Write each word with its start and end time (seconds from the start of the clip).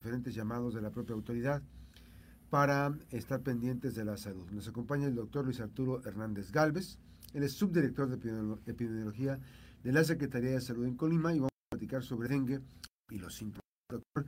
diferentes 0.00 0.34
llamados 0.34 0.72
de 0.72 0.80
la 0.80 0.90
propia 0.90 1.14
autoridad 1.14 1.62
para 2.48 2.90
estar 3.10 3.42
pendientes 3.42 3.94
de 3.94 4.04
la 4.06 4.16
salud. 4.16 4.50
Nos 4.50 4.66
acompaña 4.66 5.06
el 5.06 5.14
doctor 5.14 5.44
Luis 5.44 5.60
Arturo 5.60 6.02
Hernández 6.06 6.50
Galvez, 6.52 6.98
él 7.34 7.42
es 7.42 7.52
subdirector 7.52 8.08
de 8.08 8.56
epidemiología 8.66 9.38
de 9.84 9.92
la 9.92 10.02
Secretaría 10.02 10.52
de 10.52 10.60
Salud 10.62 10.86
en 10.86 10.96
Colima 10.96 11.34
y 11.34 11.38
vamos 11.38 11.50
a 11.52 11.76
platicar 11.76 12.02
sobre 12.02 12.28
dengue 12.28 12.60
y 13.10 13.18
los 13.18 13.34
síntomas. 13.34 13.60
Doctor, 13.90 14.24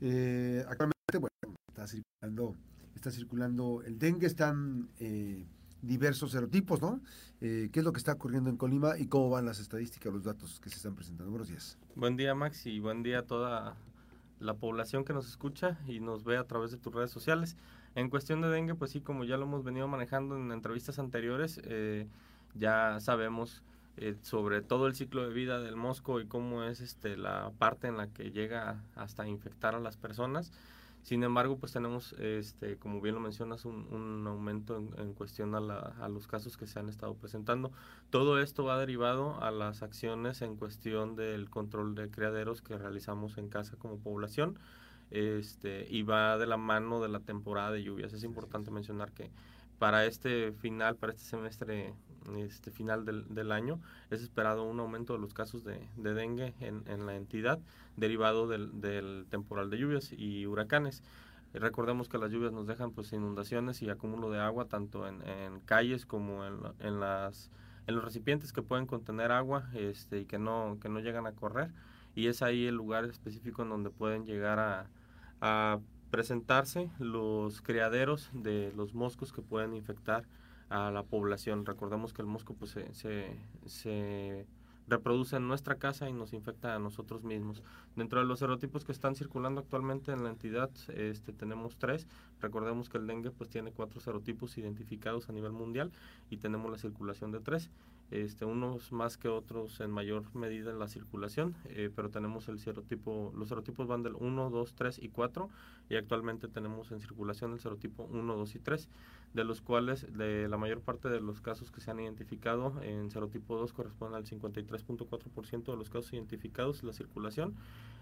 eh, 0.00 0.64
actualmente, 0.68 1.18
bueno, 1.18 1.56
está 1.68 1.88
circulando, 1.88 2.56
está 2.94 3.10
circulando 3.10 3.82
el 3.84 3.98
dengue, 3.98 4.28
están 4.28 4.90
eh, 5.00 5.44
diversos 5.82 6.30
serotipos, 6.30 6.80
¿no? 6.80 7.02
Eh, 7.40 7.68
¿Qué 7.72 7.80
es 7.80 7.84
lo 7.84 7.92
que 7.92 7.98
está 7.98 8.12
ocurriendo 8.12 8.48
en 8.48 8.56
Colima 8.56 8.96
y 8.96 9.06
cómo 9.06 9.28
van 9.28 9.44
las 9.44 9.58
estadísticas, 9.58 10.12
los 10.12 10.22
datos 10.22 10.60
que 10.60 10.70
se 10.70 10.76
están 10.76 10.94
presentando? 10.94 11.32
Buenos 11.32 11.48
días. 11.48 11.76
Buen 11.96 12.16
día, 12.16 12.32
Max, 12.36 12.64
y 12.66 12.78
buen 12.78 13.02
día 13.02 13.18
a 13.18 13.26
toda 13.26 13.76
la 14.40 14.54
población 14.54 15.04
que 15.04 15.12
nos 15.12 15.28
escucha 15.28 15.78
y 15.86 16.00
nos 16.00 16.24
ve 16.24 16.36
a 16.36 16.44
través 16.44 16.70
de 16.72 16.78
tus 16.78 16.92
redes 16.92 17.10
sociales. 17.10 17.56
En 17.94 18.08
cuestión 18.08 18.40
de 18.40 18.48
dengue, 18.48 18.74
pues 18.74 18.90
sí, 18.90 19.00
como 19.00 19.24
ya 19.24 19.36
lo 19.36 19.44
hemos 19.44 19.62
venido 19.64 19.86
manejando 19.86 20.36
en 20.36 20.50
entrevistas 20.50 20.98
anteriores, 20.98 21.60
eh, 21.64 22.06
ya 22.54 22.98
sabemos 23.00 23.62
eh, 23.96 24.16
sobre 24.22 24.62
todo 24.62 24.86
el 24.86 24.94
ciclo 24.94 25.26
de 25.26 25.34
vida 25.34 25.60
del 25.60 25.76
mosco 25.76 26.20
y 26.20 26.26
cómo 26.26 26.64
es 26.64 26.80
este, 26.80 27.16
la 27.16 27.52
parte 27.58 27.88
en 27.88 27.96
la 27.96 28.06
que 28.06 28.30
llega 28.30 28.82
hasta 28.96 29.28
infectar 29.28 29.74
a 29.74 29.80
las 29.80 29.96
personas. 29.96 30.52
Sin 31.02 31.22
embargo, 31.24 31.58
pues 31.58 31.72
tenemos, 31.72 32.12
este, 32.14 32.76
como 32.76 33.00
bien 33.00 33.14
lo 33.14 33.20
mencionas, 33.20 33.64
un, 33.64 34.24
aumento 34.26 34.76
en, 34.76 35.14
cuestión 35.14 35.54
a, 35.54 35.58
a, 35.58 36.08
los 36.08 36.26
casos 36.26 36.56
que 36.56 36.66
se 36.66 36.78
han 36.78 36.88
estado 36.88 37.14
presentando. 37.14 37.72
Todo 38.10 38.40
esto 38.40 38.64
va 38.64 38.78
derivado 38.78 39.42
a 39.42 39.50
las 39.50 39.82
acciones 39.82 40.42
en 40.42 40.56
cuestión 40.56 41.16
del 41.16 41.48
control 41.48 41.94
de 41.94 42.10
criaderos 42.10 42.60
que 42.60 42.76
realizamos 42.76 43.38
en 43.38 43.48
casa 43.48 43.76
como 43.76 43.98
población. 43.98 44.58
Este, 45.10 45.86
y 45.90 46.02
va 46.02 46.38
de 46.38 46.46
la 46.46 46.56
mano 46.56 47.00
de 47.00 47.08
la 47.08 47.20
temporada 47.20 47.72
de 47.72 47.82
lluvias. 47.82 48.12
Es 48.12 48.22
importante 48.22 48.70
mencionar 48.70 49.12
que 49.12 49.30
para 49.78 50.06
este 50.06 50.52
final, 50.52 50.96
para 50.96 51.12
este 51.12 51.24
semestre 51.24 51.94
este 52.38 52.70
final 52.70 53.04
del, 53.04 53.52
año, 53.52 53.80
es 54.10 54.22
esperado 54.22 54.64
un 54.64 54.80
aumento 54.80 55.14
de 55.14 55.18
los 55.18 55.34
casos 55.34 55.64
de, 55.64 55.80
dengue 55.96 56.54
en, 56.60 57.06
la 57.06 57.16
entidad 57.16 57.58
derivado 57.96 58.46
del, 58.46 59.26
temporal 59.30 59.70
de 59.70 59.78
lluvias 59.78 60.12
y 60.12 60.46
huracanes. 60.46 61.02
Recordemos 61.52 62.08
que 62.08 62.18
las 62.18 62.30
lluvias 62.30 62.52
nos 62.52 62.66
dejan 62.66 62.92
pues 62.92 63.12
inundaciones 63.12 63.82
y 63.82 63.90
acúmulo 63.90 64.30
de 64.30 64.38
agua 64.38 64.66
tanto 64.66 65.06
en, 65.08 65.20
calles 65.64 66.06
como 66.06 66.44
en, 66.44 67.00
las 67.00 67.50
en 67.86 67.96
los 67.96 68.04
recipientes 68.04 68.52
que 68.52 68.62
pueden 68.62 68.86
contener 68.86 69.32
agua 69.32 69.68
este 69.74 70.20
y 70.20 70.24
que 70.26 70.38
no 70.38 70.78
que 70.80 70.88
no 70.88 71.00
llegan 71.00 71.26
a 71.26 71.32
correr 71.32 71.72
y 72.14 72.28
es 72.28 72.42
ahí 72.42 72.66
el 72.66 72.76
lugar 72.76 73.04
específico 73.04 73.62
en 73.62 73.70
donde 73.70 73.90
pueden 73.90 74.26
llegar 74.26 74.60
a, 74.60 74.86
a 75.40 75.80
presentarse 76.10 76.90
los 76.98 77.62
criaderos 77.62 78.30
de 78.32 78.72
los 78.76 78.94
moscos 78.94 79.32
que 79.32 79.42
pueden 79.42 79.74
infectar 79.74 80.24
a 80.70 80.90
la 80.90 81.02
población. 81.02 81.66
Recordemos 81.66 82.12
que 82.12 82.22
el 82.22 82.28
mosco 82.28 82.54
pues 82.54 82.70
se, 82.70 82.94
se, 82.94 83.36
se 83.66 84.46
reproduce 84.90 85.36
en 85.36 85.48
nuestra 85.48 85.76
casa 85.76 86.08
y 86.08 86.12
nos 86.12 86.32
infecta 86.32 86.74
a 86.74 86.78
nosotros 86.78 87.22
mismos. 87.24 87.62
Dentro 87.96 88.20
de 88.20 88.26
los 88.26 88.38
serotipos 88.38 88.84
que 88.84 88.92
están 88.92 89.14
circulando 89.14 89.60
actualmente 89.60 90.12
en 90.12 90.24
la 90.24 90.30
entidad, 90.30 90.70
este, 90.94 91.32
tenemos 91.32 91.76
tres. 91.76 92.06
Recordemos 92.40 92.88
que 92.88 92.98
el 92.98 93.06
dengue 93.06 93.30
pues 93.30 93.50
tiene 93.50 93.72
cuatro 93.72 94.00
serotipos 94.00 94.58
identificados 94.58 95.28
a 95.28 95.32
nivel 95.32 95.52
mundial 95.52 95.92
y 96.30 96.38
tenemos 96.38 96.70
la 96.70 96.78
circulación 96.78 97.32
de 97.32 97.40
tres. 97.40 97.70
Este, 98.10 98.44
unos 98.44 98.90
más 98.90 99.16
que 99.16 99.28
otros 99.28 99.78
en 99.78 99.92
mayor 99.92 100.34
medida 100.34 100.72
en 100.72 100.80
la 100.80 100.88
circulación, 100.88 101.54
eh, 101.66 101.90
pero 101.94 102.10
tenemos 102.10 102.48
el 102.48 102.58
serotipo, 102.58 103.32
los 103.36 103.48
serotipos 103.48 103.86
van 103.86 104.02
del 104.02 104.16
1, 104.16 104.50
2, 104.50 104.74
3 104.74 104.98
y 105.00 105.10
4 105.10 105.48
y 105.88 105.94
actualmente 105.94 106.48
tenemos 106.48 106.90
en 106.90 106.98
circulación 106.98 107.52
el 107.52 107.60
serotipo 107.60 108.08
1, 108.10 108.36
2 108.36 108.54
y 108.56 108.58
3, 108.58 108.88
de 109.34 109.44
los 109.44 109.60
cuales 109.60 110.12
de 110.16 110.48
la 110.48 110.56
mayor 110.56 110.80
parte 110.80 111.08
de 111.08 111.20
los 111.20 111.40
casos 111.40 111.70
que 111.70 111.80
se 111.80 111.92
han 111.92 112.00
identificado 112.00 112.82
en 112.82 113.12
serotipo 113.12 113.56
2 113.56 113.72
corresponden 113.72 114.16
al 114.16 114.24
53.4% 114.24 115.64
de 115.70 115.76
los 115.76 115.88
casos 115.88 116.12
identificados 116.12 116.80
en 116.80 116.88
la 116.88 116.92
circulación, 116.92 117.54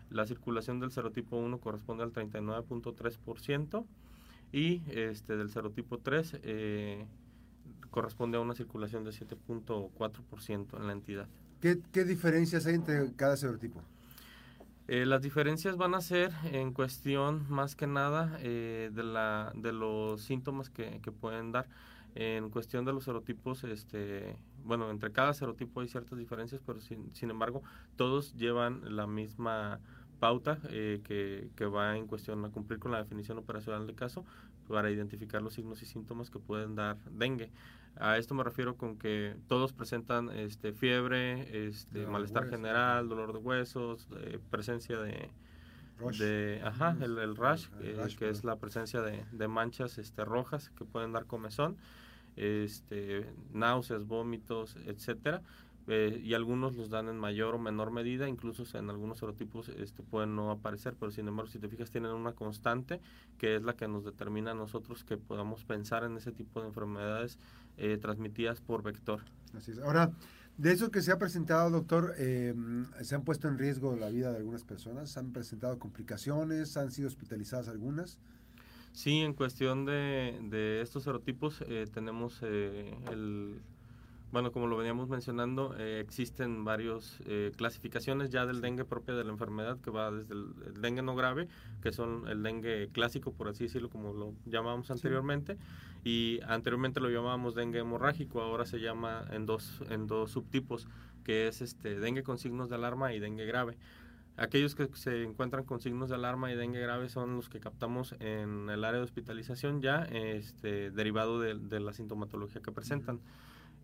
la 0.08 0.26
circulación 0.26 0.80
del 0.80 0.90
serotipo 0.90 1.36
1 1.36 1.58
corresponde 1.58 2.02
al 2.02 2.14
39.3% 2.14 3.84
y 4.52 4.80
este 4.88 5.36
del 5.36 5.50
serotipo 5.50 5.98
3 5.98 6.40
eh, 6.42 7.06
corresponde 7.90 8.38
a 8.38 8.40
una 8.40 8.54
circulación 8.54 9.04
de 9.04 9.10
7.4% 9.10 10.76
en 10.76 10.86
la 10.86 10.92
entidad. 10.92 11.28
¿Qué, 11.60 11.80
¿Qué, 11.92 12.04
diferencias 12.04 12.66
hay 12.66 12.74
entre 12.74 13.14
cada 13.16 13.36
serotipo? 13.36 13.82
Eh, 14.86 15.04
las 15.04 15.20
diferencias 15.20 15.76
van 15.76 15.94
a 15.94 16.00
ser 16.00 16.32
en 16.44 16.72
cuestión 16.72 17.44
más 17.50 17.76
que 17.76 17.86
nada 17.86 18.38
eh, 18.40 18.90
de, 18.92 19.02
la, 19.02 19.52
de 19.54 19.72
los 19.72 20.22
síntomas 20.22 20.70
que, 20.70 21.00
que, 21.02 21.12
pueden 21.12 21.52
dar. 21.52 21.68
En 22.14 22.48
cuestión 22.50 22.84
de 22.84 22.92
los 22.92 23.04
serotipos, 23.04 23.64
este, 23.64 24.36
bueno, 24.64 24.90
entre 24.90 25.12
cada 25.12 25.34
serotipo 25.34 25.80
hay 25.80 25.88
ciertas 25.88 26.18
diferencias, 26.18 26.62
pero 26.64 26.80
sin, 26.80 27.14
sin 27.14 27.30
embargo 27.30 27.62
todos 27.96 28.34
llevan 28.34 28.96
la 28.96 29.06
misma 29.06 29.78
pauta 30.18 30.58
eh, 30.70 31.00
que, 31.04 31.50
que, 31.54 31.66
va 31.66 31.96
en 31.96 32.06
cuestión 32.06 32.44
a 32.44 32.50
cumplir 32.50 32.78
con 32.78 32.92
la 32.92 32.98
definición 32.98 33.38
operacional 33.38 33.86
de 33.86 33.94
caso 33.94 34.24
para 34.68 34.90
identificar 34.90 35.42
los 35.42 35.54
signos 35.54 35.82
y 35.82 35.86
síntomas 35.86 36.30
que 36.30 36.38
pueden 36.38 36.74
dar 36.74 36.96
dengue. 37.10 37.50
A 37.96 38.16
esto 38.16 38.34
me 38.34 38.44
refiero 38.44 38.76
con 38.76 38.96
que 38.96 39.34
todos 39.48 39.72
presentan 39.72 40.30
este, 40.30 40.72
fiebre, 40.72 41.66
este, 41.66 42.06
malestar 42.06 42.48
general, 42.48 43.08
dolor 43.08 43.32
de 43.32 43.38
huesos, 43.38 44.06
eh, 44.20 44.38
presencia 44.50 44.98
de, 45.00 45.28
de 46.18 46.62
ajá, 46.64 46.96
el, 47.00 47.18
el 47.18 47.34
rash, 47.34 47.66
eh, 47.80 48.06
que 48.16 48.30
es 48.30 48.44
la 48.44 48.56
presencia 48.56 49.02
de, 49.02 49.24
de, 49.32 49.48
manchas 49.48 49.98
este, 49.98 50.24
rojas 50.24 50.70
que 50.70 50.84
pueden 50.84 51.12
dar 51.12 51.26
comezón, 51.26 51.76
este, 52.36 53.26
náuseas, 53.52 54.06
vómitos, 54.06 54.76
etcétera. 54.86 55.42
Eh, 55.90 56.20
y 56.22 56.34
algunos 56.34 56.76
los 56.76 56.90
dan 56.90 57.08
en 57.08 57.16
mayor 57.16 57.54
o 57.54 57.58
menor 57.58 57.90
medida, 57.90 58.28
incluso 58.28 58.62
en 58.76 58.90
algunos 58.90 59.18
serotipos 59.20 59.70
este, 59.70 60.02
pueden 60.02 60.36
no 60.36 60.50
aparecer, 60.50 60.94
pero 61.00 61.10
sin 61.10 61.26
embargo, 61.28 61.50
si 61.50 61.58
te 61.58 61.68
fijas, 61.68 61.90
tienen 61.90 62.12
una 62.12 62.32
constante 62.32 63.00
que 63.38 63.56
es 63.56 63.62
la 63.62 63.74
que 63.74 63.88
nos 63.88 64.04
determina 64.04 64.50
a 64.50 64.54
nosotros 64.54 65.02
que 65.02 65.16
podamos 65.16 65.64
pensar 65.64 66.04
en 66.04 66.14
ese 66.18 66.30
tipo 66.30 66.60
de 66.60 66.68
enfermedades 66.68 67.38
eh, 67.78 67.96
transmitidas 67.96 68.60
por 68.60 68.82
vector. 68.82 69.20
Así 69.56 69.70
es. 69.70 69.78
Ahora, 69.78 70.12
de 70.58 70.72
eso 70.72 70.90
que 70.90 71.00
se 71.00 71.10
ha 71.10 71.18
presentado, 71.18 71.70
doctor, 71.70 72.12
eh, 72.18 72.54
¿se 73.00 73.14
han 73.14 73.24
puesto 73.24 73.48
en 73.48 73.56
riesgo 73.56 73.96
la 73.96 74.10
vida 74.10 74.30
de 74.30 74.36
algunas 74.36 74.64
personas? 74.64 75.08
¿Se 75.08 75.20
han 75.20 75.32
presentado 75.32 75.78
complicaciones? 75.78 76.76
¿Han 76.76 76.90
sido 76.90 77.08
hospitalizadas 77.08 77.66
algunas? 77.66 78.18
Sí, 78.92 79.20
en 79.20 79.32
cuestión 79.32 79.86
de, 79.86 80.38
de 80.50 80.82
estos 80.82 81.04
serotipos 81.04 81.64
tenemos 81.94 82.42
el 82.42 83.62
bueno, 84.30 84.52
como 84.52 84.66
lo 84.66 84.76
veníamos 84.76 85.08
mencionando, 85.08 85.74
eh, 85.78 86.00
existen 86.00 86.64
varias 86.64 87.20
eh, 87.26 87.52
clasificaciones 87.56 88.30
ya 88.30 88.46
del 88.46 88.60
dengue 88.60 88.84
propia 88.84 89.14
de 89.14 89.24
la 89.24 89.30
enfermedad, 89.30 89.78
que 89.80 89.90
va 89.90 90.10
desde 90.10 90.34
el, 90.34 90.80
dengue 90.80 91.02
no 91.02 91.16
grave, 91.16 91.48
que 91.82 91.92
son 91.92 92.28
el 92.28 92.42
dengue 92.42 92.88
clásico, 92.92 93.32
por 93.32 93.48
así 93.48 93.64
decirlo, 93.64 93.88
como 93.88 94.12
lo 94.12 94.34
llamábamos 94.46 94.90
anteriormente, 94.90 95.56
y 96.04 96.40
anteriormente 96.46 97.00
lo 97.00 97.10
llamábamos 97.10 97.54
dengue 97.54 97.78
hemorrágico, 97.78 98.40
ahora 98.40 98.66
se 98.66 98.78
llama 98.80 99.24
en 99.30 99.46
dos, 99.46 99.82
en 99.88 100.06
dos 100.06 100.32
subtipos, 100.32 100.86
que 101.24 101.48
es 101.48 101.60
este 101.60 101.98
dengue 101.98 102.22
con 102.22 102.38
signos 102.38 102.68
de 102.68 102.76
alarma 102.76 103.12
y 103.12 103.20
dengue 103.20 103.46
grave. 103.46 103.76
Aquellos 104.38 104.76
que 104.76 104.88
se 104.94 105.24
encuentran 105.24 105.64
con 105.64 105.80
signos 105.80 106.10
de 106.10 106.14
alarma 106.14 106.52
y 106.52 106.54
dengue 106.54 106.78
grave 106.78 107.08
son 107.08 107.34
los 107.34 107.48
que 107.48 107.58
captamos 107.58 108.14
en 108.20 108.70
el 108.70 108.84
área 108.84 108.98
de 108.98 109.04
hospitalización 109.04 109.82
ya, 109.82 110.04
este, 110.04 110.92
derivado 110.92 111.40
de, 111.40 111.80
la 111.80 111.92
sintomatología 111.92 112.62
que 112.62 112.70
presentan. 112.70 113.18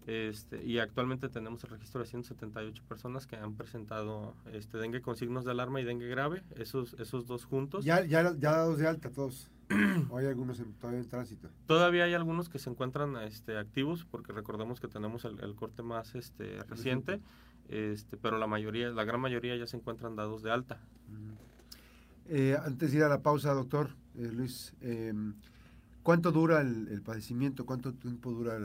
Este, 0.06 0.62
y 0.62 0.78
actualmente 0.78 1.30
tenemos 1.30 1.64
el 1.64 1.70
registro 1.70 2.00
de 2.00 2.06
178 2.06 2.84
personas 2.86 3.26
que 3.26 3.36
han 3.36 3.54
presentado 3.54 4.34
este 4.52 4.76
dengue 4.76 5.00
con 5.00 5.16
signos 5.16 5.46
de 5.46 5.52
alarma 5.52 5.80
y 5.80 5.84
dengue 5.84 6.08
grave, 6.08 6.42
esos, 6.56 6.94
esos 6.94 7.26
dos 7.26 7.46
juntos. 7.46 7.84
Ya, 7.84 8.04
ya, 8.04 8.34
ya 8.36 8.50
dados 8.52 8.78
de 8.78 8.86
alta 8.86 9.10
todos. 9.10 9.50
¿O 10.10 10.18
hay 10.18 10.26
algunos 10.26 10.62
todavía 10.78 11.00
en 11.00 11.08
tránsito? 11.08 11.48
Todavía 11.66 12.04
hay 12.04 12.12
algunos 12.12 12.50
que 12.50 12.58
se 12.58 12.68
encuentran 12.68 13.16
este, 13.16 13.56
activos, 13.56 14.04
porque 14.04 14.32
recordemos 14.32 14.78
que 14.78 14.88
tenemos 14.88 15.24
el, 15.24 15.54
corte 15.54 15.82
más 15.82 16.14
este, 16.14 16.62
reciente, 16.64 17.20
este, 17.68 18.18
pero 18.18 18.36
la 18.36 18.46
mayoría, 18.46 18.90
la 18.90 19.04
gran 19.04 19.20
mayoría 19.20 19.56
ya 19.56 19.66
se 19.66 19.78
encuentran 19.78 20.16
dados 20.16 20.42
de 20.42 20.50
alta. 20.50 20.80
Eh, 22.26 22.56
antes 22.62 22.92
de 22.92 22.98
ir 22.98 23.04
a 23.04 23.08
la 23.08 23.22
pausa, 23.22 23.54
doctor 23.54 23.90
eh, 24.16 24.30
Luis, 24.32 24.74
eh, 24.82 25.14
¿Cuánto 26.04 26.32
dura 26.32 26.60
el, 26.60 27.00
padecimiento? 27.02 27.64
¿Cuánto 27.64 27.94
tiempo 27.94 28.30
dura 28.30 28.56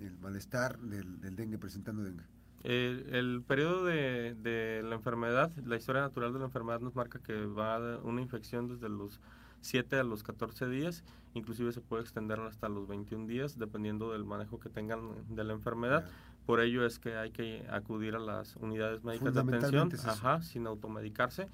el 0.00 0.18
malestar 0.18 0.80
del, 0.80 1.20
dengue 1.36 1.56
presentando 1.56 2.02
dengue? 2.02 2.24
el 2.64 3.42
periodo 3.46 3.84
de, 3.84 4.82
la 4.84 4.96
enfermedad, 4.96 5.52
la 5.64 5.76
historia 5.76 6.02
natural 6.02 6.32
de 6.32 6.40
la 6.40 6.46
enfermedad 6.46 6.80
nos 6.80 6.96
marca 6.96 7.20
que 7.20 7.46
va 7.46 7.78
de 7.78 7.96
una 7.98 8.20
infección 8.20 8.66
desde 8.66 8.88
los 8.88 9.20
7 9.60 9.96
a 9.96 10.02
los 10.02 10.24
14 10.24 10.68
días, 10.68 11.04
inclusive 11.34 11.72
se 11.72 11.80
puede 11.80 12.02
extender 12.02 12.40
hasta 12.40 12.68
los 12.68 12.88
21 12.88 13.28
días, 13.28 13.58
dependiendo 13.60 14.12
del 14.12 14.24
manejo 14.24 14.58
que 14.58 14.68
tengan 14.68 15.00
de 15.28 15.44
la 15.44 15.52
enfermedad. 15.52 16.04
Por 16.46 16.60
ello 16.60 16.84
es 16.84 16.98
que 16.98 17.16
hay 17.16 17.30
que 17.30 17.64
acudir 17.70 18.16
a 18.16 18.18
las 18.18 18.56
unidades 18.56 19.04
médicas 19.04 19.34
de 19.34 19.40
atención, 19.40 19.90
ajá, 20.04 20.42
sin 20.42 20.66
automedicarse 20.66 21.48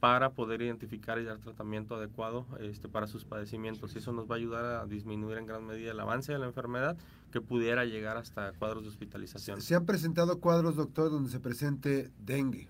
para 0.00 0.30
poder 0.30 0.62
identificar 0.62 1.18
y 1.18 1.24
dar 1.24 1.38
tratamiento 1.38 1.94
adecuado 1.94 2.46
este, 2.58 2.88
para 2.88 3.06
sus 3.06 3.26
padecimientos. 3.26 3.94
Y 3.94 3.98
eso 3.98 4.12
nos 4.12 4.28
va 4.28 4.34
a 4.34 4.38
ayudar 4.38 4.64
a 4.64 4.86
disminuir 4.86 5.36
en 5.36 5.46
gran 5.46 5.66
medida 5.66 5.92
el 5.92 6.00
avance 6.00 6.32
de 6.32 6.38
la 6.38 6.46
enfermedad 6.46 6.96
que 7.30 7.42
pudiera 7.42 7.84
llegar 7.84 8.16
hasta 8.16 8.52
cuadros 8.52 8.82
de 8.84 8.88
hospitalización. 8.88 9.60
Se 9.60 9.74
han 9.74 9.84
presentado 9.84 10.40
cuadros, 10.40 10.76
doctor, 10.76 11.10
donde 11.10 11.30
se 11.30 11.38
presente 11.38 12.10
dengue, 12.18 12.68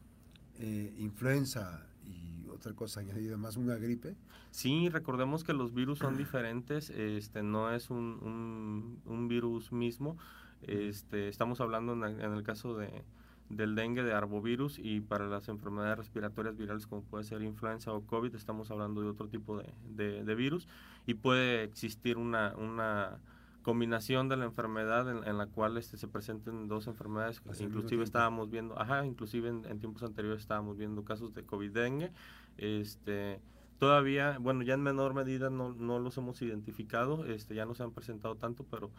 eh, 0.59 0.93
influenza 0.99 1.87
y 2.05 2.49
otra 2.49 2.75
cosa 2.75 3.01
añadida 3.01 3.37
más, 3.37 3.57
una 3.57 3.77
gripe. 3.77 4.17
Sí, 4.51 4.89
recordemos 4.89 5.45
que 5.45 5.53
los 5.53 5.73
virus 5.73 6.01
son 6.01 6.17
diferentes, 6.17 6.91
este, 6.91 7.45
no 7.45 7.73
es 7.73 7.91
un, 7.91 9.01
un, 9.07 9.29
virus 9.29 9.71
mismo. 9.71 10.19
Este, 10.63 11.29
estamos 11.29 11.61
hablando 11.61 11.93
en 11.93 12.33
el 12.33 12.43
caso 12.43 12.77
de, 12.77 13.05
del 13.51 13.75
dengue, 13.75 14.03
de 14.05 14.15
arbovirus 14.15 14.79
y 14.79 15.01
para 15.01 15.27
las 15.27 15.49
enfermedades 15.49 15.99
respiratorias 15.99 16.57
virales 16.57 16.87
como 16.87 17.03
puede 17.03 17.25
ser 17.25 17.43
influenza 17.43 17.93
o 17.93 18.03
COVID, 18.03 18.35
estamos 18.35 18.71
hablando 18.71 19.03
de 19.03 19.09
otro 19.09 19.29
tipo 19.29 19.59
de, 19.59 20.23
de, 20.25 20.35
virus 20.35 20.69
y 21.07 21.15
puede 21.15 21.65
existir 21.65 22.17
una, 22.17 22.55
una 22.57 23.19
combinación 23.63 24.29
de 24.29 24.37
la 24.37 24.45
enfermedad 24.45 25.11
en, 25.27 25.37
la 25.37 25.47
cual 25.47 25.77
este, 25.77 25.97
se 25.97 26.09
presenten 26.09 26.69
dos 26.69 26.87
enfermedades. 26.87 27.43
inclusive 27.61 28.05
estábamos 28.05 28.51
viendo, 28.51 28.79
ajá, 28.81 29.05
inclusive 29.05 29.49
en, 29.49 29.81
tiempos 29.81 30.05
anteriores 30.05 30.43
estábamos 30.43 30.79
viendo 30.79 31.05
casos 31.05 31.35
de 31.35 31.45
COVID-dengue. 31.45 32.13
Este, 32.57 33.41
todavía, 33.79 34.39
bueno, 34.39 34.63
ya 34.63 34.75
en 34.75 34.83
menor 34.83 35.13
medida 35.13 35.51
no, 35.51 35.75
no 35.75 35.99
los 35.99 36.17
hemos 36.17 36.41
identificado, 36.41 37.27
este, 37.27 37.55
ya 37.57 37.67
no 37.67 37.75
se 37.75 37.83
han 37.83 37.91
presentado 37.91 38.37
tanto, 38.37 38.65
pero 38.71 38.91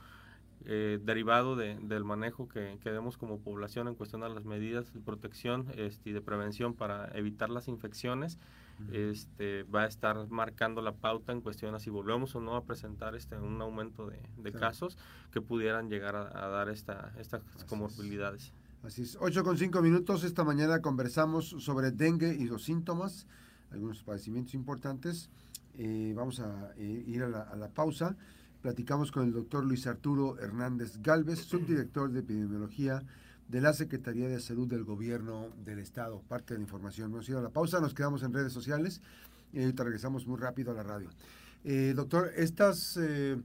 eh, 0.66 1.00
derivado 1.02 1.56
de, 1.56 1.76
del 1.82 2.04
manejo 2.04 2.48
que, 2.48 2.78
que, 2.82 2.92
demos 2.92 3.18
como 3.18 3.40
población 3.40 3.88
en 3.88 3.96
cuestión 3.96 4.24
a 4.24 4.30
las 4.30 4.46
medidas 4.46 4.94
de 4.94 5.00
protección 5.00 5.68
este, 5.76 6.12
y 6.12 6.14
de 6.14 6.22
prevención 6.22 6.74
para 6.74 7.10
evitar 7.18 7.50
las 7.50 7.68
infecciones, 7.68 8.38
este, 8.92 9.64
va 9.64 9.84
a 9.84 9.88
estar 9.88 10.28
marcando 10.30 10.82
la 10.82 10.94
pauta 10.94 11.32
en 11.32 11.42
cuestión 11.42 11.76
a 11.76 11.80
si 11.80 11.90
volvemos 11.90 12.36
o 12.36 12.42
no 12.42 12.56
a 12.56 12.64
presentar 12.64 13.16
este, 13.16 13.38
un 13.38 13.62
aumento 13.62 14.08
de, 14.08 14.20
de 14.38 14.52
casos 14.52 14.98
que 15.32 15.42
pudieran 15.42 15.90
llegar 15.90 16.16
a, 16.16 16.48
dar 16.48 16.70
esta, 16.70 17.14
estas 17.20 17.42
comorbilidades. 17.68 18.54
Así 18.84 19.04
es. 19.04 19.18
8 19.20 19.44
con 19.44 19.58
5 19.58 19.82
minutos. 19.82 20.24
Esta 20.24 20.44
mañana 20.44 20.82
conversamos 20.82 21.50
sobre 21.60 21.92
dengue 21.92 22.34
y 22.34 22.46
los 22.46 22.64
síntomas, 22.64 23.28
algunos 23.72 24.02
padecimientos 24.04 24.56
importantes. 24.56 25.30
Eh, 25.78 26.14
vamos 26.16 26.40
a 26.40 26.74
eh, 26.78 27.04
ir 27.06 27.24
a 27.24 27.30
la, 27.30 27.42
a 27.42 27.56
la 27.56 27.70
pausa. 27.70 28.18
Platicamos 28.62 29.12
con 29.12 29.24
el 29.24 29.34
doctor 29.34 29.66
Luis 29.66 29.88
Arturo 29.88 30.38
Hernández 30.38 31.02
Galvez, 31.02 31.40
subdirector 31.40 32.12
de 32.12 32.20
epidemiología 32.20 33.02
de 33.48 33.60
la 33.60 33.74
Secretaría 33.74 34.28
de 34.28 34.40
Salud 34.40 34.68
del 34.68 34.84
Gobierno 34.84 35.48
del 35.66 35.80
Estado. 35.80 36.22
Parte 36.28 36.54
de 36.54 36.60
la 36.60 36.66
información. 36.66 37.10
Hemos 37.10 37.28
ido 37.28 37.40
a 37.40 37.42
la 37.42 37.50
pausa, 37.50 37.80
nos 37.80 37.96
quedamos 37.96 38.22
en 38.22 38.34
redes 38.34 38.54
sociales 38.54 39.02
y 39.52 39.62
ahorita 39.62 39.84
regresamos 39.84 40.28
muy 40.28 40.38
rápido 40.38 40.72
a 40.72 40.76
la 40.76 40.84
radio. 40.84 41.10
Eh, 41.64 41.94
doctor, 41.96 42.32
estas 42.36 42.98
eh, 43.02 43.36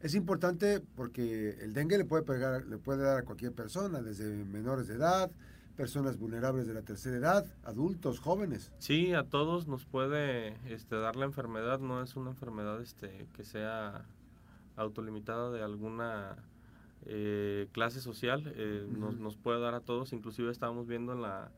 es 0.00 0.14
importante 0.14 0.80
porque 0.94 1.58
el 1.60 1.74
dengue 1.74 1.98
le 1.98 2.04
puede 2.04 2.22
pegar, 2.22 2.64
le 2.64 2.78
puede 2.78 3.02
dar 3.02 3.18
a 3.18 3.22
cualquier 3.24 3.52
persona, 3.52 4.02
desde 4.02 4.44
menores 4.44 4.86
de 4.86 4.94
edad, 4.94 5.32
personas 5.76 6.16
vulnerables 6.16 6.68
de 6.68 6.74
la 6.74 6.82
tercera 6.82 7.16
edad, 7.16 7.44
adultos, 7.64 8.20
jóvenes. 8.20 8.70
Sí, 8.78 9.14
a 9.14 9.24
todos 9.24 9.66
nos 9.66 9.84
puede 9.84 10.54
este, 10.72 10.94
dar 10.94 11.16
la 11.16 11.24
enfermedad, 11.24 11.80
no 11.80 12.00
es 12.04 12.14
una 12.14 12.30
enfermedad 12.30 12.80
este, 12.80 13.26
que 13.34 13.42
sea 13.42 14.04
autolimitada 14.76 15.50
de 15.50 15.62
alguna 15.62 16.36
eh, 17.06 17.68
clase 17.72 18.00
social, 18.00 18.52
eh, 18.56 18.86
nos, 18.90 19.16
nos, 19.18 19.36
puede 19.36 19.60
dar 19.60 19.74
a 19.74 19.80
todos, 19.80 20.12
inclusive 20.12 20.50
estábamos 20.50 20.86
viendo 20.86 21.12
en 21.12 21.22
la, 21.22 21.50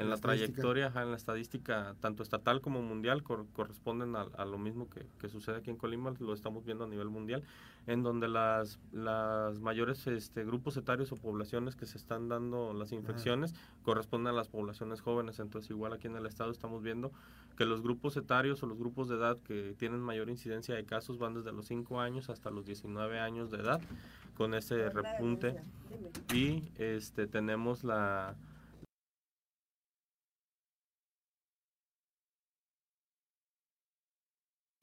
en 0.00 0.10
la, 0.10 0.16
trayectoria, 0.16 0.92
en 0.96 1.10
la 1.10 1.16
estadística, 1.16 1.94
tanto 2.00 2.22
estatal 2.22 2.60
como 2.60 2.82
mundial, 2.82 3.22
corresponden 3.22 4.16
a, 4.16 4.44
lo 4.44 4.58
mismo 4.58 4.88
que, 4.88 5.06
que, 5.20 5.28
sucede 5.28 5.56
aquí 5.56 5.70
en 5.70 5.76
Colima, 5.76 6.12
lo 6.18 6.32
estamos 6.32 6.64
viendo 6.64 6.84
a 6.84 6.88
nivel 6.88 7.08
mundial, 7.08 7.42
en 7.86 8.02
donde 8.02 8.28
las, 8.28 8.78
las 8.92 9.60
mayores 9.60 10.06
este, 10.06 10.44
grupos 10.44 10.76
etarios 10.76 11.12
o 11.12 11.16
poblaciones 11.16 11.76
que 11.76 11.86
se 11.86 11.98
están 11.98 12.28
dando 12.28 12.72
las 12.72 12.92
infecciones 12.92 13.54
corresponden 13.82 14.34
a 14.34 14.36
las 14.36 14.48
poblaciones 14.48 15.00
jóvenes, 15.00 15.38
entonces 15.38 15.70
igual 15.70 15.92
aquí 15.92 16.06
en 16.06 16.16
el 16.16 16.26
estado 16.26 16.50
estamos 16.50 16.82
viendo 16.82 17.12
que 17.56 17.66
los 17.66 17.82
grupos 17.82 18.16
etarios 18.16 18.62
o 18.62 18.66
los 18.66 18.78
grupos 18.78 19.08
de 19.08 19.16
edad 19.16 19.36
que 19.46 19.74
tienen 19.78 20.00
mayor 20.00 20.30
incidencia 20.30 20.74
de 20.74 20.84
casos 20.84 21.18
van 21.18 21.34
desde 21.34 21.52
los 21.52 21.66
5 21.66 22.00
años 22.00 22.30
hasta 22.30 22.50
los 22.50 22.64
19 22.64 23.20
años 23.20 23.50
de 23.50 23.58
edad 23.58 23.80
con 24.36 24.54
ese 24.54 24.88
repunte. 24.88 25.60
y 26.32 26.62
este 26.78 27.26
tenemos 27.26 27.84
la 27.84 28.34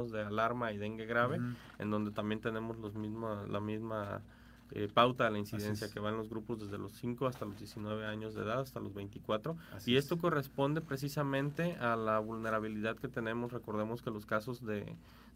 de 0.05 0.21
alarma 0.21 0.71
y 0.71 0.77
dengue 0.77 1.07
grave, 1.07 1.39
en 1.79 1.89
donde 1.89 2.11
también 2.11 2.39
tenemos 2.39 2.77
los 2.77 2.93
mismos, 2.93 3.49
la 3.49 3.59
misma 3.59 4.21
eh, 4.69 4.87
pauta 4.93 5.23
de 5.23 5.31
la 5.31 5.39
incidencia 5.39 5.89
que 5.91 5.99
va 5.99 6.09
en 6.09 6.17
los 6.17 6.29
grupos 6.29 6.59
desde 6.59 6.77
los 6.77 6.91
5 6.91 7.25
hasta 7.25 7.45
los 7.45 7.57
19 7.57 8.05
años 8.05 8.35
de 8.35 8.43
edad, 8.43 8.59
hasta 8.59 8.79
los 8.79 8.93
24. 8.93 9.57
y 9.87 9.95
esto 9.95 10.19
corresponde 10.19 10.81
precisamente 10.81 11.77
a 11.77 11.95
la 11.95 12.19
vulnerabilidad 12.19 12.95
que 12.95 13.07
tenemos. 13.07 13.51
Recordemos 13.51 14.03
que 14.03 14.11
los 14.11 14.27
casos 14.27 14.63
de, 14.63 14.85